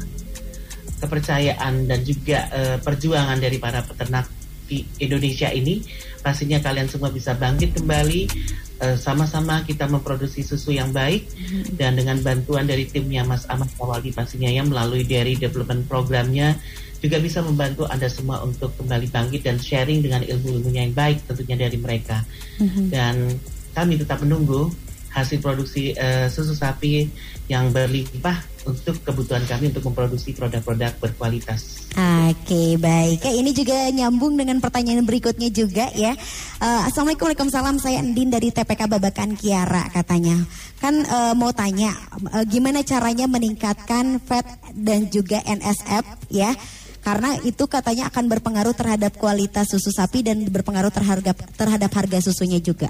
[1.04, 4.32] kepercayaan dan juga uh, perjuangan dari para peternak
[4.64, 5.84] di Indonesia ini
[6.24, 8.32] pastinya kalian semua bisa bangkit kembali
[8.73, 11.78] Eh, sama-sama kita memproduksi susu yang baik hmm.
[11.78, 16.58] dan dengan bantuan dari timnya Mas Ahmad Kawali pastinya ya melalui dari development programnya
[17.04, 21.60] juga bisa membantu Anda semua untuk kembali bangkit dan sharing dengan ilmu-ilmunya yang baik tentunya
[21.68, 22.24] dari mereka.
[22.64, 23.36] hmm Dan
[23.76, 24.72] kami tetap menunggu
[25.14, 27.06] hasil produksi uh, susu sapi
[27.46, 31.92] yang berlimpah untuk kebutuhan kami untuk memproduksi produk-produk berkualitas.
[32.32, 33.22] Oke, baik.
[33.22, 36.18] Ya, ini juga nyambung dengan pertanyaan berikutnya juga ya.
[36.58, 40.42] Uh, Assalamualaikum Waalaikumsalam, saya Endin dari TPK Babakan Kiara katanya.
[40.82, 41.94] Kan uh, mau tanya
[42.34, 46.56] uh, gimana caranya meningkatkan fat dan juga NSF ya
[47.04, 52.64] karena itu katanya akan berpengaruh terhadap kualitas susu sapi dan berpengaruh terhadap terhadap harga susunya
[52.64, 52.88] juga.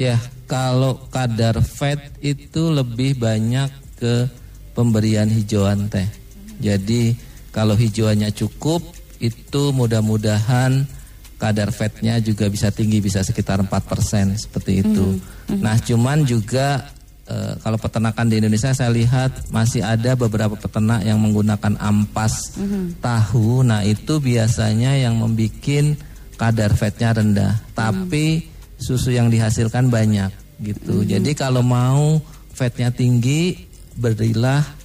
[0.00, 0.16] Ya,
[0.48, 3.68] kalau kadar fat itu lebih banyak
[4.00, 4.32] ke
[4.72, 6.08] pemberian hijauan teh.
[6.56, 7.12] Jadi
[7.52, 8.80] kalau hijauannya cukup
[9.20, 10.88] itu mudah-mudahan
[11.36, 15.04] kadar fatnya juga bisa tinggi bisa sekitar 4% seperti itu.
[15.04, 15.60] Mm -hmm.
[15.60, 16.88] Nah, cuman juga
[17.28, 22.64] e, kalau peternakan di Indonesia saya lihat masih ada beberapa peternak yang menggunakan ampas mm
[22.64, 22.84] -hmm.
[23.04, 23.64] tahu.
[23.68, 26.00] Nah, itu biasanya yang membuat
[26.40, 27.52] kadar fatnya rendah.
[27.76, 28.59] Mm -hmm.
[28.80, 30.32] Susu yang dihasilkan banyak
[30.64, 31.00] gitu.
[31.00, 31.12] Mm -hmm.
[31.12, 32.18] Jadi kalau mau
[32.56, 34.80] fatnya tinggi, berilah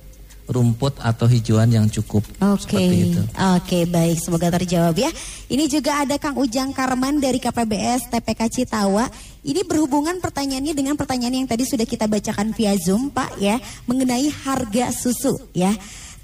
[0.45, 2.21] rumput atau hijauan yang cukup.
[2.53, 3.17] Oke, okay.
[3.17, 5.09] oke okay, baik, semoga terjawab ya.
[5.49, 9.09] Ini juga ada Kang Ujang Karman dari KPBS TPK Citawa.
[9.45, 13.57] Ini berhubungan pertanyaannya dengan pertanyaan yang tadi sudah kita bacakan via Zoom, Pak ya,
[13.89, 15.73] mengenai harga susu ya.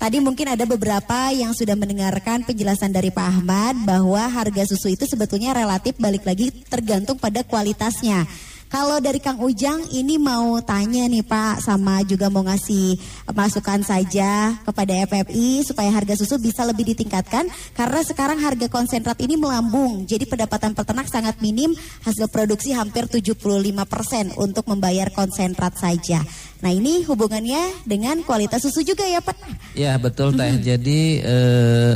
[0.01, 5.05] Tadi mungkin ada beberapa yang sudah mendengarkan penjelasan dari Pak Ahmad bahwa harga susu itu
[5.05, 8.25] sebetulnya relatif balik lagi tergantung pada kualitasnya.
[8.71, 12.97] Kalau dari Kang Ujang ini mau tanya nih Pak sama juga mau ngasih
[13.35, 19.37] masukan saja kepada FFI supaya harga susu bisa lebih ditingkatkan karena sekarang harga konsentrat ini
[19.37, 20.07] melambung.
[20.09, 26.23] Jadi pendapatan peternak sangat minim, hasil produksi hampir 75% untuk membayar konsentrat saja.
[26.62, 29.38] Nah ini hubungannya dengan kualitas susu juga ya Pak?
[29.74, 30.54] Ya betul Teh.
[30.54, 30.62] Hmm.
[30.62, 31.93] Jadi eh,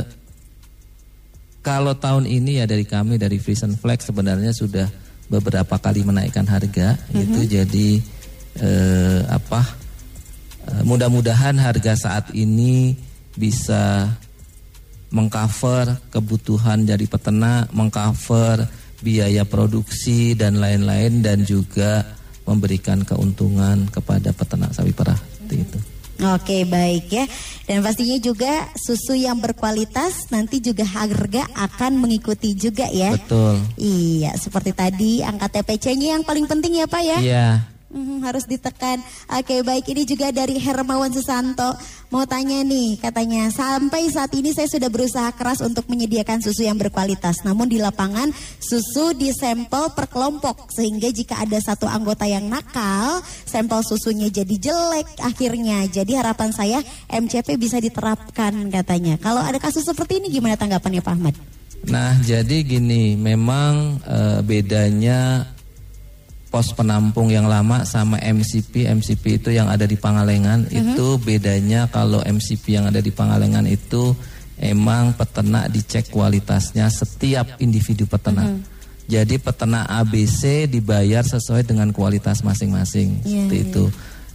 [1.62, 4.90] kalau tahun ini ya dari kami dari Frisian Flex sebenarnya sudah
[5.26, 7.22] beberapa kali menaikkan harga mm -hmm.
[7.26, 7.88] itu jadi
[8.62, 9.86] eh, apa
[10.66, 12.98] Eh, mudah-mudahan harga saat ini
[13.38, 14.10] bisa
[15.14, 18.66] mengcover kebutuhan dari peternak, mengcover
[18.98, 22.02] biaya produksi dan lain-lain dan juga
[22.46, 25.78] memberikan keuntungan kepada peternak sapi perah seperti itu.
[26.16, 27.28] Oke baik ya.
[27.68, 33.12] Dan pastinya juga susu yang berkualitas Nanti juga harga akan mengikuti juga ya.
[33.12, 33.60] Betul.
[33.76, 37.18] Iya seperti tadi angka TPC-nya yang paling penting ya Pak ya.
[37.20, 38.98] Iya Hmm, harus ditekan.
[39.30, 41.70] Oke, baik ini juga dari Hermawan Susanto.
[42.10, 46.74] Mau tanya nih, katanya sampai saat ini saya sudah berusaha keras untuk menyediakan susu yang
[46.74, 47.46] berkualitas.
[47.46, 53.78] Namun di lapangan susu disampel per kelompok sehingga jika ada satu anggota yang nakal, sampel
[53.86, 55.86] susunya jadi jelek akhirnya.
[55.86, 59.14] Jadi harapan saya MCP bisa diterapkan katanya.
[59.22, 61.34] Kalau ada kasus seperti ini gimana tanggapannya Pak Ahmad?
[61.86, 65.54] Nah, jadi gini, memang e, bedanya
[66.56, 70.80] pos penampung yang lama sama MCP MCP itu yang ada di Pangalengan uh -huh.
[70.80, 74.16] itu bedanya kalau MCP yang ada di Pangalengan itu
[74.56, 78.48] emang peternak dicek kualitasnya setiap individu peternak.
[78.48, 78.64] Uh -huh.
[79.04, 83.66] Jadi peternak ABC dibayar sesuai dengan kualitas masing-masing yeah, seperti yeah.
[83.68, 83.84] itu.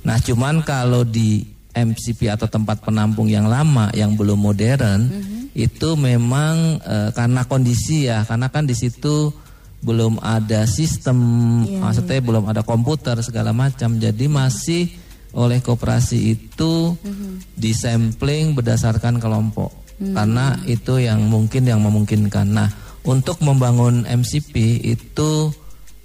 [0.05, 1.41] Nah, cuman kalau di
[1.73, 5.43] MCP atau tempat penampung yang lama yang belum modern uh -huh.
[5.57, 9.33] itu memang e, karena kondisi ya, karena kan di situ
[9.81, 11.17] belum ada sistem,
[11.65, 11.81] yeah.
[11.81, 13.97] maksudnya belum ada komputer segala macam.
[13.97, 14.93] Jadi masih
[15.33, 17.57] oleh koperasi itu mm-hmm.
[17.57, 19.73] disampling berdasarkan kelompok.
[19.97, 20.13] Mm-hmm.
[20.13, 22.47] Karena itu yang mungkin yang memungkinkan.
[22.53, 22.69] Nah,
[23.07, 25.49] untuk membangun MCP itu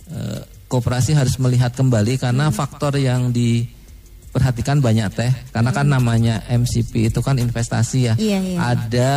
[0.09, 0.41] eh,
[0.73, 2.57] koperasi harus melihat kembali karena mm-hmm.
[2.57, 5.33] faktor yang diperhatikan banyak teh.
[5.53, 5.97] Karena kan mm-hmm.
[6.01, 8.15] namanya MCP itu kan investasi ya.
[8.17, 8.61] Yeah, yeah.
[8.73, 9.13] Ada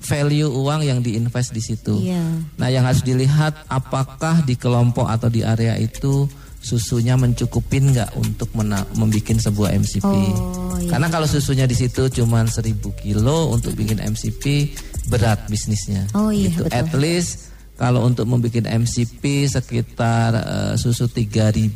[0.00, 1.94] value uang yang diinvest di situ.
[2.00, 2.24] Iya.
[2.56, 6.26] Nah, yang harus dilihat apakah di kelompok atau di area itu
[6.60, 10.04] susunya mencukupin nggak untuk membuat sebuah MCP.
[10.04, 10.90] Oh, iya.
[10.92, 14.76] Karena kalau susunya di situ cuma 1000 kilo untuk bikin MCP
[15.08, 16.04] berat bisnisnya.
[16.12, 16.68] Oh iya, gitu.
[16.68, 16.76] Betul.
[16.76, 21.72] At least kalau untuk membuat MCP sekitar uh, susu 3000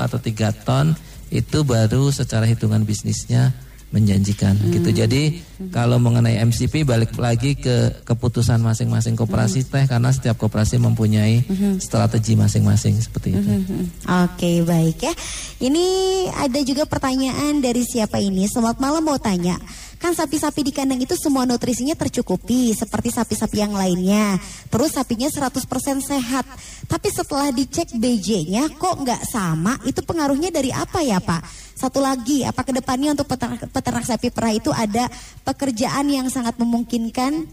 [0.00, 0.96] atau 3 ton
[1.32, 3.52] itu baru secara hitungan bisnisnya
[3.92, 4.72] menjanjikan hmm.
[4.80, 4.90] gitu.
[5.04, 5.70] Jadi hmm.
[5.70, 9.68] kalau mengenai MCP balik lagi ke keputusan masing-masing koperasi hmm.
[9.68, 11.78] teh karena setiap koperasi mempunyai hmm.
[11.78, 13.52] strategi masing-masing seperti itu.
[13.52, 13.64] Hmm.
[13.68, 13.86] hmm.
[14.08, 15.14] Oke, okay, baik ya.
[15.62, 15.86] Ini
[16.34, 18.48] ada juga pertanyaan dari siapa ini?
[18.48, 19.60] Selamat malam mau tanya.
[20.02, 24.34] Kan sapi-sapi di kandang itu semua nutrisinya tercukupi seperti sapi-sapi yang lainnya.
[24.66, 25.62] Terus sapinya 100%
[26.02, 26.42] sehat.
[26.90, 29.78] Tapi setelah dicek BJ-nya kok nggak sama?
[29.86, 31.46] Itu pengaruhnya dari apa ya Pak?
[31.78, 35.06] Satu lagi, apa ke depannya untuk peternak, peternak sapi perah itu ada
[35.46, 37.46] pekerjaan yang sangat memungkinkan?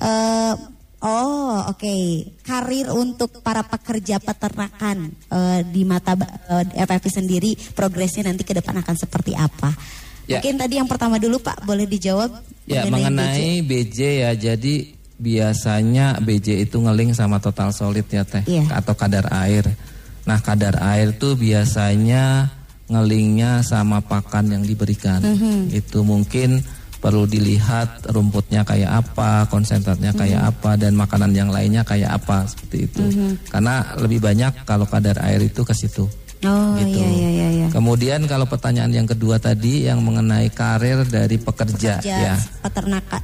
[0.00, 0.56] Uh,
[1.02, 1.82] Oh, oke.
[1.82, 2.30] Okay.
[2.46, 8.54] Karir untuk para pekerja peternakan uh, di mata uh, eh, FFP sendiri progresnya nanti ke
[8.54, 9.74] depan akan seperti apa?
[10.30, 10.38] Ya.
[10.38, 12.30] Mungkin tadi yang pertama dulu Pak boleh dijawab
[12.62, 13.66] Ya, mengenai, BJ.
[13.66, 14.30] BJ ya.
[14.38, 18.66] Jadi biasanya BJ itu ngeling sama total solid ya Teh ya.
[18.70, 19.66] atau kadar air.
[20.22, 22.54] Nah, kadar air tuh biasanya
[22.86, 25.18] ngelingnya sama pakan yang diberikan.
[25.22, 25.58] Mm -hmm.
[25.74, 26.62] Itu mungkin
[27.02, 30.60] perlu dilihat rumputnya kayak apa, konsentratnya kayak mm -hmm.
[30.62, 33.02] apa dan makanan yang lainnya kayak apa seperti itu.
[33.02, 33.30] Mm -hmm.
[33.50, 36.06] Karena lebih banyak kalau kadar air itu ke situ.
[36.42, 36.98] Oh gitu.
[36.98, 37.48] iya iya iya.
[37.54, 37.66] iya.
[37.70, 42.34] Kemudian kalau pertanyaan yang kedua tadi yang mengenai karir dari pekerja, pekerja ya.
[42.60, 43.22] Peternakan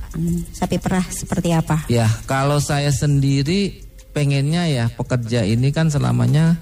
[0.55, 1.83] sapi perah seperti apa?
[1.91, 3.83] Ya kalau saya sendiri
[4.15, 6.59] pengennya ya pekerja ini kan selamanya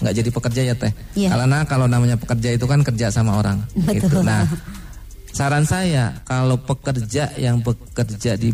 [0.00, 0.92] nggak jadi pekerja ya teh.
[1.16, 1.36] Ya.
[1.36, 3.60] Karena kalau namanya pekerja itu kan kerja sama orang.
[3.76, 4.00] Betul.
[4.00, 4.18] Gitu.
[4.24, 4.48] Nah
[5.30, 8.50] saran saya kalau pekerja yang bekerja di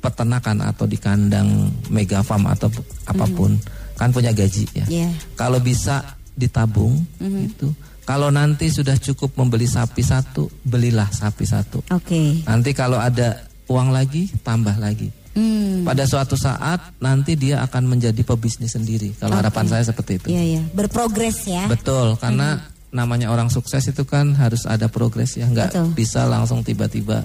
[0.00, 2.72] peternakan atau di kandang mega farm atau
[3.04, 3.96] apa pun mm.
[4.00, 4.86] kan punya gaji ya.
[4.88, 5.12] Yeah.
[5.36, 7.48] Kalau bisa ditabung mm-hmm.
[7.52, 7.68] itu.
[8.08, 11.78] Kalau nanti sudah cukup membeli sapi satu, belilah sapi satu.
[11.94, 12.10] Oke.
[12.10, 12.28] Okay.
[12.42, 15.12] Nanti kalau ada uang lagi, tambah lagi.
[15.30, 15.86] Hmm.
[15.86, 19.14] Pada suatu saat nanti dia akan menjadi pebisnis sendiri.
[19.14, 19.46] Kalau okay.
[19.46, 20.26] harapan saya seperti itu.
[20.34, 20.62] Iya, iya.
[20.74, 21.70] Berprogres ya.
[21.70, 22.90] Betul, karena hmm.
[22.90, 27.22] namanya orang sukses itu kan harus ada progres ya, nggak bisa langsung tiba-tiba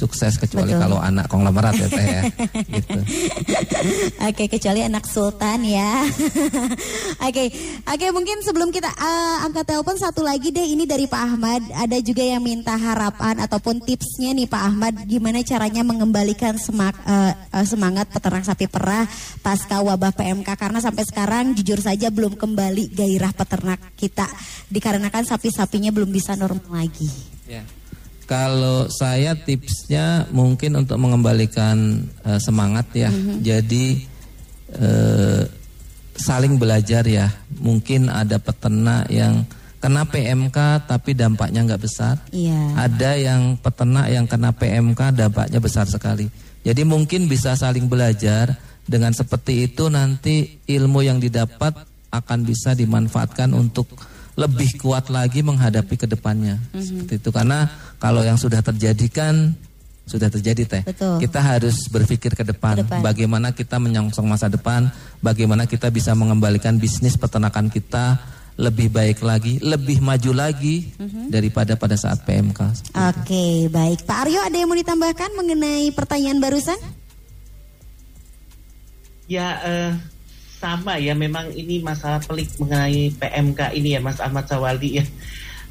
[0.00, 0.82] sukses kecuali Betul.
[0.88, 2.22] kalau anak konglomerat ya teh ya.
[2.80, 3.00] gitu.
[4.24, 6.00] Oke, kecuali anak sultan ya.
[7.28, 7.52] Oke.
[7.84, 11.60] Oke, mungkin sebelum kita uh, angkat telepon satu lagi deh ini dari Pak Ahmad.
[11.76, 17.36] Ada juga yang minta harapan ataupun tipsnya nih Pak Ahmad gimana caranya mengembalikan semak, uh,
[17.52, 19.04] uh, semangat peternak sapi perah
[19.44, 24.24] pasca wabah PMK karena sampai sekarang jujur saja belum kembali gairah peternak kita
[24.72, 27.10] dikarenakan sapi-sapinya belum bisa normal lagi.
[27.50, 27.79] Yeah.
[28.30, 33.10] Kalau saya tipsnya mungkin untuk mengembalikan uh, semangat ya.
[33.10, 33.36] Mm -hmm.
[33.42, 33.84] Jadi
[34.78, 35.42] uh,
[36.14, 37.26] saling belajar ya.
[37.58, 39.42] Mungkin ada peternak yang
[39.82, 42.22] kena PMK tapi dampaknya nggak besar.
[42.30, 42.78] Iya.
[42.78, 46.30] Ada yang peternak yang kena PMK dampaknya besar sekali.
[46.62, 48.54] Jadi mungkin bisa saling belajar
[48.84, 51.72] dengan seperti itu nanti ilmu yang didapat
[52.12, 53.90] akan bisa dimanfaatkan untuk
[54.40, 56.56] lebih kuat lagi menghadapi ke depannya.
[56.72, 56.80] Mhm.
[56.80, 57.68] Seperti itu karena
[58.00, 59.52] kalau yang sudah terjadi kan
[60.08, 60.82] sudah terjadi teh.
[60.82, 61.22] Betul.
[61.22, 62.98] Kita harus berpikir ke depan, Ke depan.
[63.04, 64.90] bagaimana kita menyongsong masa depan,
[65.22, 68.18] bagaimana kita bisa mengembalikan bisnis peternakan kita
[68.58, 71.30] lebih baik lagi, lebih maju lagi Mhm.
[71.30, 72.74] daripada pada saat PMK.
[72.92, 74.02] Oke, baik.
[74.02, 76.76] Pak Aryo ada yang mau ditambahkan mengenai pertanyaan barusan?
[79.30, 79.90] Ya eh,
[80.60, 85.04] sama ya memang ini masalah pelik mengenai PMK ini ya Mas Ahmad Sawaldi ya.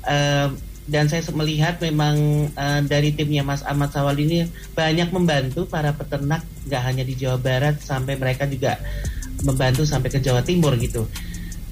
[0.10, 0.48] Eh,
[0.90, 4.40] dan saya melihat memang eh, dari timnya Mas Ahmad Sawaldi ini
[4.74, 8.82] banyak membantu para peternak nggak hanya di Jawa Barat sampai mereka juga
[9.46, 11.06] membantu sampai ke Jawa Timur gitu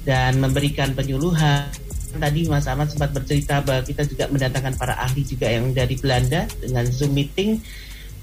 [0.06, 1.68] dan memberikan penyuluhan.
[2.08, 6.48] Tadi Mas Ahmad sempat bercerita bahwa kita juga mendatangkan para ahli juga yang dari Belanda
[6.62, 7.60] dengan Zoom meeting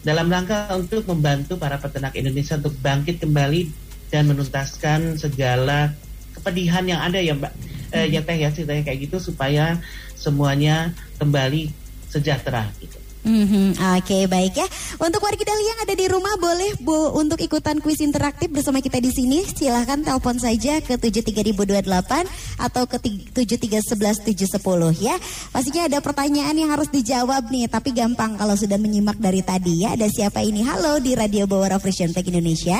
[0.01, 3.84] dalam rangka untuk membantu para peternak Indonesia untuk bangkit kembali
[4.15, 5.91] dan menuntaskan segala
[6.39, 7.53] kepedihan yang ada ya Mbak
[7.91, 9.83] eh, ya Teh ya ceritanya kayak gitu supaya
[10.15, 11.75] semuanya kembali
[12.07, 13.03] sejahtera gitu.
[13.25, 14.69] Mhm, Oke baik ya.
[15.01, 19.01] Untuk warga Dahlia yang ada di rumah boleh bu untuk ikutan kuis interaktif bersama kita
[19.01, 19.49] di sini.
[19.49, 22.29] Silahkan telepon saja ke 73028
[22.61, 23.01] atau ke
[23.33, 24.61] 7311710
[25.01, 25.17] ya.
[25.57, 29.97] Pastinya ada pertanyaan yang harus dijawab nih, tapi gampang kalau sudah menyimak dari tadi ya.
[29.97, 30.61] Ada siapa ini?
[30.61, 32.77] Halo di Radio Bawara Frisian Tech Indonesia.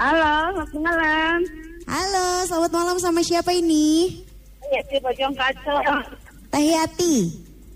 [0.00, 1.38] Halo, selamat malam.
[1.84, 4.16] Halo, selamat malam sama siapa ini?
[4.72, 5.76] Ya, di Bojong Kaco.
[6.48, 7.16] Tahyati.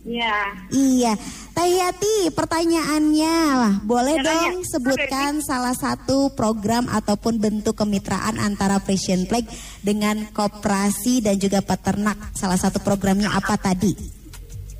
[0.09, 0.53] Ya.
[0.68, 1.16] Iya,
[1.53, 4.53] Tahyati pertanyaannya Wah, boleh Ya, tanya.
[4.53, 9.45] dong sebutkan salah satu program ataupun bentuk kemitraan antara Frisian Flag
[9.81, 12.16] dengan koperasi dan juga peternak.
[12.33, 13.93] Salah satu programnya apa tadi?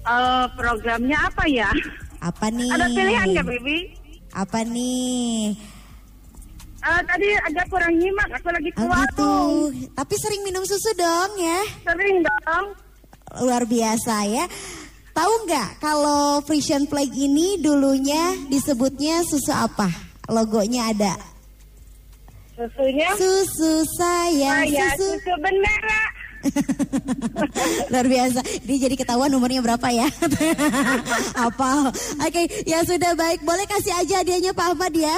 [0.01, 1.69] Eh, programnya apa ya?
[2.21, 2.73] Apa nih?
[2.73, 3.79] Ada pilihan nggak, Bibi?
[4.33, 5.57] Apa nih?
[6.85, 9.33] Eh, tadi agak kurang nyimak, aku lagi Oh keluar gitu.
[9.97, 11.61] Tapi sering minum susu dong ya.
[11.81, 12.67] Sering dong.
[13.41, 14.45] Luar biasa ya.
[15.17, 19.89] Tahu nggak kalau Frisian Flag ini dulunya disebutnya susu apa?
[20.29, 21.15] Logonya ada.
[22.53, 23.09] Susunya?
[23.17, 26.03] Susu sayang, Oh, ya, susu susu bendera.
[27.93, 28.41] Luar biasa.
[28.69, 30.05] Ini jadi ketahuan nomornya berapa ya?
[31.49, 31.89] Apa?
[32.21, 33.41] Oke, ya sudah baik.
[33.43, 35.17] Boleh kasih aja hadiahnya Pak Ahmad ya?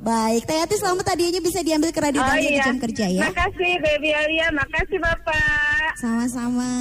[0.00, 2.64] Baik, Tayati selamat hadiahnya bisa diambil ke Radio Oh Dahlia di iya.
[2.64, 3.20] jam kerja ya.
[3.20, 5.92] Makasih Baby Alia, makasih Bapak.
[6.00, 6.72] Sama-sama,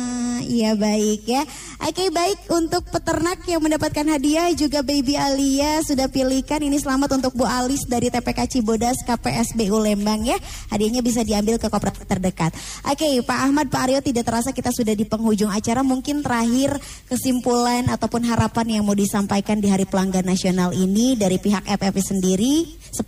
[0.47, 1.43] iya baik ya.
[1.83, 7.35] Oke baik untuk peternak yang mendapatkan hadiah juga Baby Alia sudah pilihkan ini selamat untuk
[7.35, 10.39] Bu Alis dari TPK Cibodas KPSBU Lembang ya.
[10.71, 12.55] Hadiahnya bisa diambil ke kooperatif terdekat.
[12.87, 15.83] Oke Pak Ahmad, Pak Aryo tidak terasa kita sudah di penghujung acara.
[15.83, 16.79] Mungkin terakhir
[17.11, 22.53] kesimpulan ataupun harapan yang mau disampaikan di Hari Pelanggan Nasional ini dari pihak FFP sendiri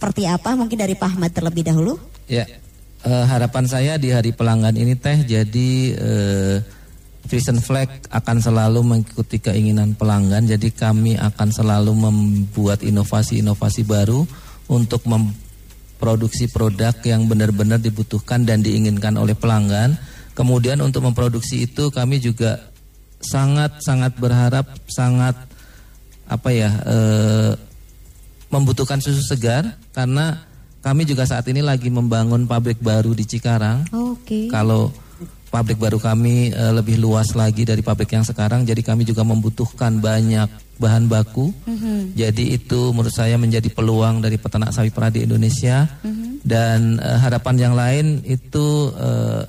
[0.01, 0.57] seperti apa?
[0.57, 1.93] Mungkin dari Pak Ahmad terlebih dahulu.
[2.25, 2.49] Ya,
[3.05, 6.57] eh, harapan saya di hari pelanggan ini teh jadi eh,
[7.29, 10.49] Vision Flag akan selalu mengikuti keinginan pelanggan.
[10.49, 14.25] Jadi kami akan selalu membuat inovasi-inovasi baru
[14.73, 20.01] untuk memproduksi produk yang benar-benar dibutuhkan dan diinginkan oleh pelanggan.
[20.33, 22.73] Kemudian untuk memproduksi itu kami juga
[23.21, 25.37] sangat-sangat berharap, sangat
[26.25, 26.73] apa ya?
[26.89, 27.53] eh,
[28.51, 30.43] membutuhkan susu segar karena
[30.81, 33.87] kami juga saat ini lagi membangun pabrik baru di Cikarang.
[33.93, 34.49] Oke.
[34.49, 34.89] Kalau
[35.53, 40.01] pabrik baru kami eh, lebih luas lagi dari pabrik yang sekarang, jadi kami juga membutuhkan
[40.01, 40.49] banyak
[40.81, 41.53] bahan baku.
[42.17, 45.85] Jadi itu menurut saya menjadi peluang dari peternak sapi perah di Indonesia.
[46.41, 49.45] Dan eh, harapan yang lain itu eh,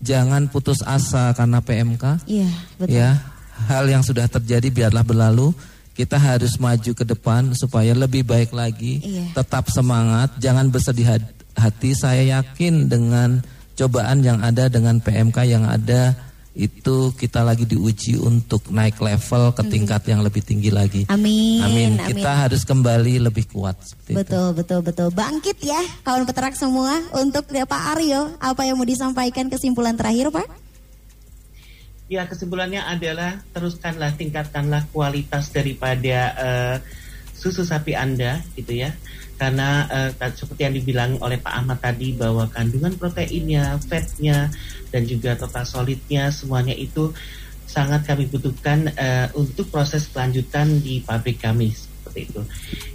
[0.00, 2.24] jangan putus asa karena PMK.
[2.24, 2.96] Iya, betul.
[2.96, 3.20] Ya,
[3.68, 5.52] hal yang sudah terjadi biarlah berlalu.
[5.92, 9.04] Kita harus maju ke depan supaya lebih baik lagi.
[9.04, 9.36] Iya.
[9.36, 11.92] Tetap semangat, jangan bersedih hat- hati.
[11.92, 13.44] Saya yakin dengan
[13.76, 16.16] cobaan yang ada dengan PMK yang ada
[16.52, 21.08] itu kita lagi diuji untuk naik level ke tingkat yang lebih tinggi lagi.
[21.08, 21.16] Mm-hmm.
[21.16, 21.60] Amin.
[21.64, 21.90] Amin.
[21.96, 22.08] amin.
[22.12, 24.18] Kita harus kembali lebih kuat seperti itu.
[24.20, 25.08] Betul, betul, betul.
[25.16, 26.92] Bangkit ya kawan peternak semua.
[27.16, 30.71] Untuk Pak Aryo, apa yang mau disampaikan kesimpulan terakhir Pak?
[32.12, 36.76] Ya kesimpulannya adalah teruskanlah tingkatkanlah kualitas daripada eh,
[37.32, 38.92] susu sapi Anda gitu ya.
[39.40, 39.88] Karena
[40.20, 44.52] ta- seperti yang dibilang oleh Pak Ahmad tadi bahwa kandungan proteinnya, fatnya
[44.92, 47.10] dan juga total solidnya semuanya itu
[47.66, 52.40] sangat kami butuhkan eh, untuk proses kelanjutan di pabrik kami seperti itu.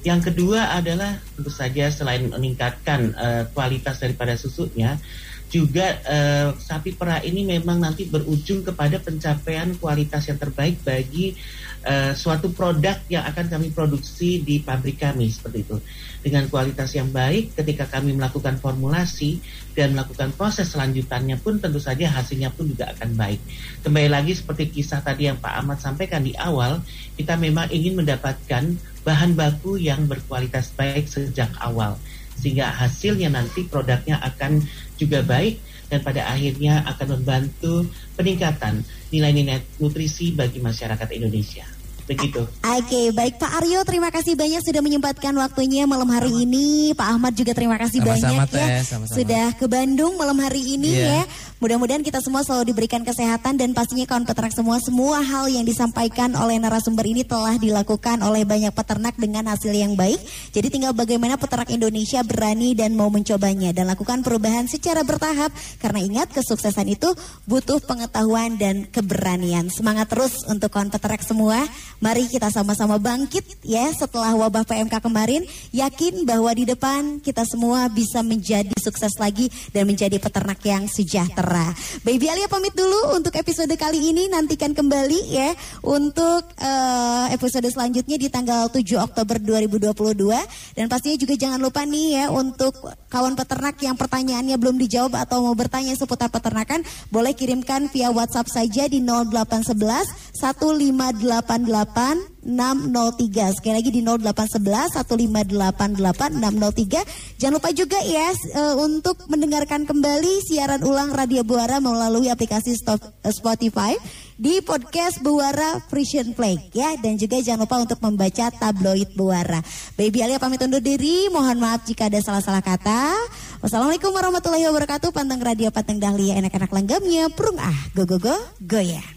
[0.05, 5.01] Yang kedua adalah tentu saja selain meningkatkan eh, kualitas daripada susunya,
[5.47, 11.39] juga eh, sapi perah ini memang nanti berujung kepada pencapaian kualitas yang terbaik bagi
[11.87, 15.77] eh, suatu produk yang akan kami produksi di pabrik kami seperti itu.
[16.19, 19.39] Dengan kualitas yang baik ketika kami melakukan formulasi
[19.71, 23.39] dan melakukan proses selanjutannya pun tentu saja hasilnya pun juga akan baik.
[23.87, 26.83] Kembali lagi seperti kisah tadi yang Pak Ahmad sampaikan di awal
[27.15, 28.75] kita memang ingin mendapatkan
[29.07, 31.95] bahan baku yang berkualitas baik sejak awal
[32.37, 34.61] sehingga hasilnya nanti produknya akan
[34.97, 35.57] juga baik
[35.87, 41.76] dan pada akhirnya akan membantu peningkatan nilai-nilai nutrisi bagi masyarakat Indonesia.
[42.07, 42.39] Begitu.
[42.63, 46.95] Oke, baik Pak Aryo, terima kasih banyak sudah menyempatkan waktunya malam hari ini.
[46.95, 49.15] Pak Ahmad juga terima kasih Sama-sama, banyak ya Teh, sama-sama.
[49.19, 51.03] sudah ke Bandung malam hari ini Iya.
[51.03, 51.21] ya.
[51.57, 56.31] Mudah-mudahan kita semua selalu diberikan kesehatan dan pastinya kawan peternak semua semua hal yang disampaikan
[56.37, 60.21] oleh narasumber ini telah dilakukan oleh banyak peternak dengan hasil yang baik.
[60.53, 65.49] Jadi tinggal bagaimana peternak Indonesia berani dan mau mencobanya dan lakukan perubahan secara bertahap
[65.81, 67.09] karena ingat kesuksesan itu
[67.49, 69.67] butuh pengetahuan dan keberanian.
[69.67, 71.65] Semangat terus untuk kawan peternak semua.
[71.97, 75.41] Mari kita sama-sama bangkit ya setelah wabah PMK kemarin.
[75.73, 81.73] Yakin bahwa di depan kita semua bisa menjadi sukses lagi dan menjadi peternak yang sejahtera.
[82.05, 84.29] Baby Alia pamit dulu untuk episode kali ini.
[84.29, 90.77] Nantikan kembali ya untuk eh, episode selanjutnya di tanggal 7 Oktober 2022.
[90.77, 92.77] Dan pastinya juga jangan lupa nih ya untuk
[93.09, 98.53] kawan peternak yang pertanyaannya belum dijawab atau mau bertanya seputar peternakan, boleh kirimkan via WhatsApp
[98.53, 108.31] saja di 0811 1588 603 Sekali lagi di 0811 1588 603 Jangan lupa juga ya
[108.31, 113.93] eh, untuk mendengarkan kembali siaran ulang Radio Buara melalui aplikasi eh, Spotify
[114.37, 119.59] di podcast Buara Frisian Play ya dan juga jangan lupa untuk membaca tabloid Buara.
[119.97, 123.17] Baby Alia pamit undur diri, mohon maaf jika ada salah-salah kata.
[123.65, 125.09] Wassalamualaikum warahmatullahi wabarakatuh.
[125.09, 129.16] Panteng Radio Panteng Dahlia enak-enak langgamnya, prung ah, go go go, goyang.